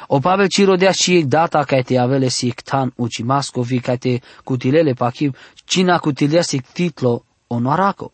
O 0.07 0.19
Pavel 0.19 0.47
ci 0.47 0.63
rodea 0.63 0.91
și 0.91 1.23
data 1.27 1.63
ca 1.63 1.81
te 1.81 1.97
avele 1.97 2.27
si 2.27 2.53
tan 2.63 2.93
uci 2.95 3.23
mascovi 3.23 3.79
ca 3.79 3.95
te 3.95 4.19
cutilele 4.43 4.93
pachiv, 4.93 5.37
cina 5.65 5.97
cutilea 5.97 6.41
si 6.41 6.61
titlo 6.73 7.23
onoaraco. 7.47 8.11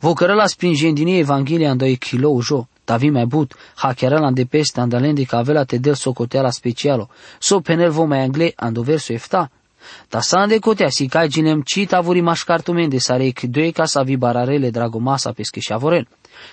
Vocărăla 0.00 0.46
spingendinie 0.46 1.18
Evanghelia 1.18 1.70
în 1.70 1.76
doi 1.76 1.96
kilo 1.96 2.28
ujo, 2.28 2.68
tavi 2.84 3.10
mai 3.10 3.24
but, 3.26 3.54
hacherala 3.74 4.30
de 4.30 4.44
peste 4.44 4.80
andalendi 4.80 5.24
ca 5.24 5.38
avela 5.38 5.64
te 5.64 5.78
del 5.78 5.94
socoteala 5.94 6.50
specialo, 6.50 7.08
so 7.38 7.60
penel 7.60 7.90
vo 7.90 8.04
mai 8.04 8.22
angle 8.22 8.52
ando 8.56 8.82
verso 8.82 9.12
efta, 9.12 9.50
ta 10.08 10.20
sa 10.20 10.40
ande 10.40 10.58
cotea 10.58 10.88
si 10.88 11.06
cai 11.06 11.28
ginem 11.28 11.62
ci 11.62 11.86
tavuri 11.86 12.20
mașcartumende 12.20 12.98
sarec 12.98 13.40
doi 13.40 13.72
ca 13.72 13.84
sa 13.84 14.02
vi 14.02 14.16
bararele 14.16 14.70
dragomasa 14.70 15.32
pesche 15.32 15.60
și 15.60 15.72
avoren. 15.72 16.08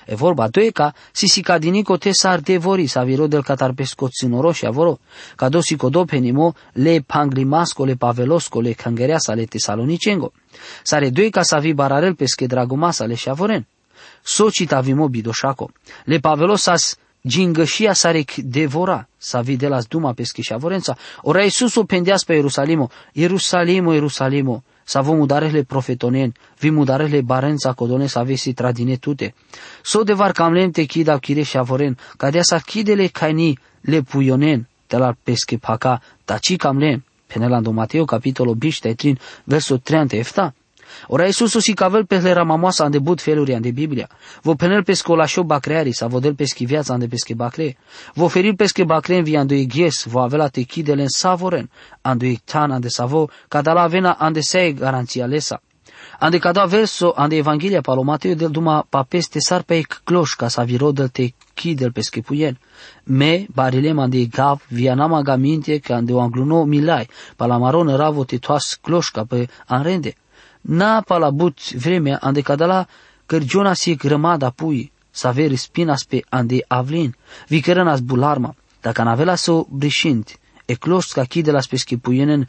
E 0.05 0.15
vorba 0.15 0.49
ca 0.73 0.93
si 1.11 1.27
si 1.27 1.41
cadinico 1.41 1.97
te 1.97 2.13
sar 2.13 2.39
devori 2.39 2.87
sa 2.87 3.03
viro 3.03 3.27
del 3.27 3.43
catar 3.43 3.73
pescoținoro 3.73 4.51
și 4.51 4.65
avoro, 4.65 4.99
ca 5.35 5.49
do 5.49 5.61
si 5.61 5.75
codo 5.75 6.05
penimo 6.05 6.53
le 6.73 7.03
panglimasco 7.05 7.85
le 7.85 7.95
pavelosco 7.95 8.61
le 8.61 8.71
cangereasa 8.73 9.33
le 9.33 9.45
tesalonicengo. 9.45 10.31
Sare 10.83 11.09
ca 11.29 11.43
sa 11.43 11.59
vi 11.59 11.73
bararel 11.73 12.15
pesche 12.15 12.45
dragomasa 12.45 13.05
le 13.05 13.15
și 13.15 13.21
șavoren. 13.21 13.67
Socit 14.23 14.71
avimo 14.71 15.07
bidoșaco. 15.07 15.71
Le 16.05 16.17
pavelosas 16.19 16.97
gingășia 17.27 17.93
sarec 17.93 18.35
devora, 18.35 19.07
sa 19.17 19.41
vi 19.41 19.55
de 19.55 19.67
las 19.67 19.85
duma 19.85 20.13
pesche 20.13 20.41
și 20.41 20.47
șavorența. 20.51 20.97
Ora 21.21 21.43
Iisus 21.43 21.75
o 21.75 21.83
pendeas 21.83 22.23
pe 22.23 22.33
Ierusalimo, 22.33 22.89
Ierusalimo, 23.11 23.93
Ierusalimo, 23.93 24.63
Savo 24.87 25.13
mudarele 25.13 25.63
profetonen, 25.63 26.33
vi 26.59 26.69
mudarele 26.69 27.21
barența 27.21 27.73
codone 27.73 28.07
să 28.07 28.19
avesi 28.19 28.53
tradine 28.53 28.95
tute. 28.95 29.33
So 29.83 30.03
de 30.03 30.13
var 30.13 30.31
cam 30.31 30.71
te 30.71 30.83
chida 30.83 31.17
chide 31.17 31.43
și 31.43 31.57
avoren, 31.57 31.97
cadea 32.17 32.41
sa 32.43 32.59
chidele 32.59 33.07
caini 33.07 33.59
le 33.81 34.01
puionen, 34.01 34.67
te 34.87 34.97
la 34.97 35.15
pesche 35.23 35.57
paca, 35.57 36.01
taci 36.25 36.55
cam 36.55 36.77
len. 36.77 37.03
Penelando 37.27 37.71
Mateo 37.71 38.05
capitolul 38.05 38.55
23, 38.55 39.17
versul 39.43 39.77
37. 39.77 40.53
Ora 41.07 41.25
Iisus 41.25 41.57
si 41.57 41.73
cavel 41.73 42.05
pe 42.05 42.19
le 42.19 42.33
ramamoasa 42.33 42.83
ande 42.83 42.99
but 42.99 43.21
feluri 43.21 43.53
ande 43.53 43.71
Biblia. 43.71 44.09
Vo 44.41 44.55
penel 44.55 44.83
pe 44.83 44.93
scolașo 44.93 45.43
bacreari, 45.43 45.91
sa 45.91 46.07
vodel 46.07 46.35
pe 46.35 46.45
schiviața 46.45 46.93
ande 46.93 47.07
pe 47.07 47.33
bacre. 47.35 47.77
Vo 48.13 48.27
ferir 48.27 48.55
pe 48.55 48.83
bacre 48.83 49.21
vi 49.21 49.35
ando 49.35 49.53
ighes, 49.53 50.05
vo 50.05 50.19
avela 50.19 50.47
te 50.47 50.61
chidele 50.61 51.01
în 51.01 51.09
savoren, 51.09 51.69
ando 52.01 52.25
ictan 52.25 52.71
ande 52.71 52.87
savo, 52.89 53.29
cada 53.47 53.73
la 53.73 53.81
avena 53.81 54.11
ande 54.11 54.41
sei 54.41 54.73
garanția 54.73 55.25
lesa. 55.25 55.61
Ande 56.19 56.37
cada 56.37 56.65
verso 56.65 57.13
ande 57.15 57.35
Evanghelia 57.35 57.81
palo 57.81 58.03
Mateo 58.03 58.35
del 58.35 58.49
duma 58.49 58.85
pa 58.89 59.03
peste 59.03 59.39
sar 59.39 59.63
pe 59.63 59.75
ec 59.75 60.01
cloșca 60.03 60.47
sa 60.47 60.63
virodel 60.63 61.09
te 61.09 61.33
chidel 61.53 61.91
pe 61.91 62.01
schipuien. 62.01 62.57
Me, 63.03 63.45
barilem 63.53 63.99
ande 63.99 64.25
gav, 64.25 64.61
via 64.69 64.93
nama 64.93 65.21
gaminte 65.21 65.79
că 65.79 65.93
ande 65.93 66.13
o 66.13 66.19
angluno 66.19 66.63
milai, 66.63 67.09
pa 67.35 67.45
la 67.45 67.57
maron 67.57 67.95
ravo 67.95 68.23
te 68.23 68.37
toas 68.37 68.77
cloșca 68.81 69.23
pe 69.23 69.47
anrende 69.65 70.15
n-a 70.65 71.01
palabut 71.01 71.71
vremea 71.73 72.17
ande 72.21 72.41
cadala 72.41 72.87
cărgiona 73.25 73.73
si 73.73 73.95
grămada 73.95 74.49
pui, 74.49 74.91
să 75.11 75.27
averi 75.27 75.55
spinas 75.55 76.03
pe 76.03 76.23
ande 76.29 76.65
avlin, 76.67 77.15
vicărănas 77.47 77.99
bularma, 77.99 78.55
dacă 78.81 79.03
n-avela 79.03 79.35
să 79.35 79.51
o 79.51 79.65
brișint, 79.69 80.39
e 80.65 80.73
cloș 80.73 81.05
ca 81.05 81.23
chide 81.23 81.51
la 81.51 81.59
peschipuienen 81.69 82.47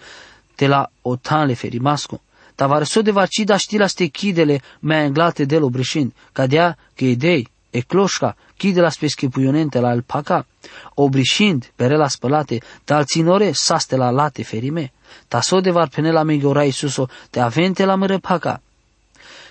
te 0.55 0.67
la 0.67 0.91
otan 1.03 1.47
le 1.47 1.55
ferimasco, 1.55 2.21
tavar 2.55 2.85
so 2.85 3.03
de 3.03 3.11
vaci 3.11 3.45
da 3.45 3.57
știla 3.57 3.87
ste 3.87 4.07
chidele 4.07 4.61
mea 4.81 5.03
englate 5.03 5.45
de 5.45 5.59
lo 5.59 5.69
brișind, 5.69 6.13
ca 6.33 6.47
dea 6.47 6.79
că 6.95 7.05
idei, 7.05 7.49
e 7.77 7.81
cloșca, 7.81 8.37
chide 8.57 8.81
la 8.81 8.91
peschipuionente 8.99 9.79
la 9.81 9.89
alpaca, 9.89 10.47
obrișind 10.95 11.73
perela 11.77 12.09
spălate, 12.09 12.61
tal 12.85 13.05
ținore 13.05 13.53
saste 13.53 13.97
la 13.97 14.11
late 14.11 14.43
ferime, 14.43 14.93
ta 15.29 15.41
so 15.41 15.61
de 15.61 15.71
var 15.71 15.89
penela 15.89 16.23
megora 16.23 16.65
Isuso, 16.65 17.09
te 17.31 17.41
avente 17.41 17.85
la 17.85 17.95
măre 17.95 18.19
paca. 18.19 18.63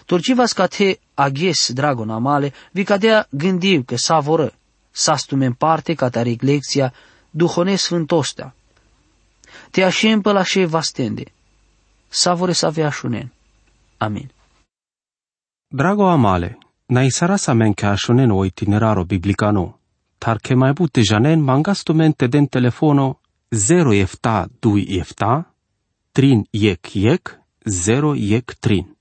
Turcivas 0.06 0.54
ca 0.54 0.68
te 0.68 1.00
aghes 1.14 1.72
dragona 1.72 2.18
male, 2.18 2.54
vi 2.72 2.84
cadea 2.84 3.28
gândiu 3.30 3.84
că 3.84 3.96
savoră, 3.98 4.54
sastume 4.92 5.46
în 5.46 5.54
parte 5.54 5.94
ca 5.94 6.10
taric 6.10 6.42
lecția, 6.42 6.94
duhone 7.30 7.76
sfântostea. 7.76 8.56
Te 9.72 9.84
așem 9.84 10.22
pe 10.22 10.32
la 10.32 10.44
șe 10.44 10.66
vastende. 10.66 11.24
Savore 12.08 12.54
să 12.54 12.66
avea 12.66 12.90
șunen. 12.90 13.32
Amin. 13.98 14.32
Drago 15.68 16.08
amale, 16.08 16.58
naisara 16.86 17.36
sa 17.36 17.54
men 17.54 17.74
că 17.74 17.86
așunen 17.86 18.30
o 18.30 18.46
itineraro 18.46 19.04
biblicano, 19.04 19.80
tar 20.18 20.38
che 20.38 20.54
mai 20.54 20.74
bute 20.74 21.02
janen 21.02 21.40
mangastumente 21.40 22.28
den 22.28 22.46
telefono 22.46 23.20
0 23.50 23.94
efta 23.94 24.48
2 24.60 24.86
efta, 24.88 25.54
trin 26.12 26.48
yek 26.50 26.94
yek, 26.94 27.40
0 27.66 28.16
yek 28.16 28.56
trin. 28.60 28.95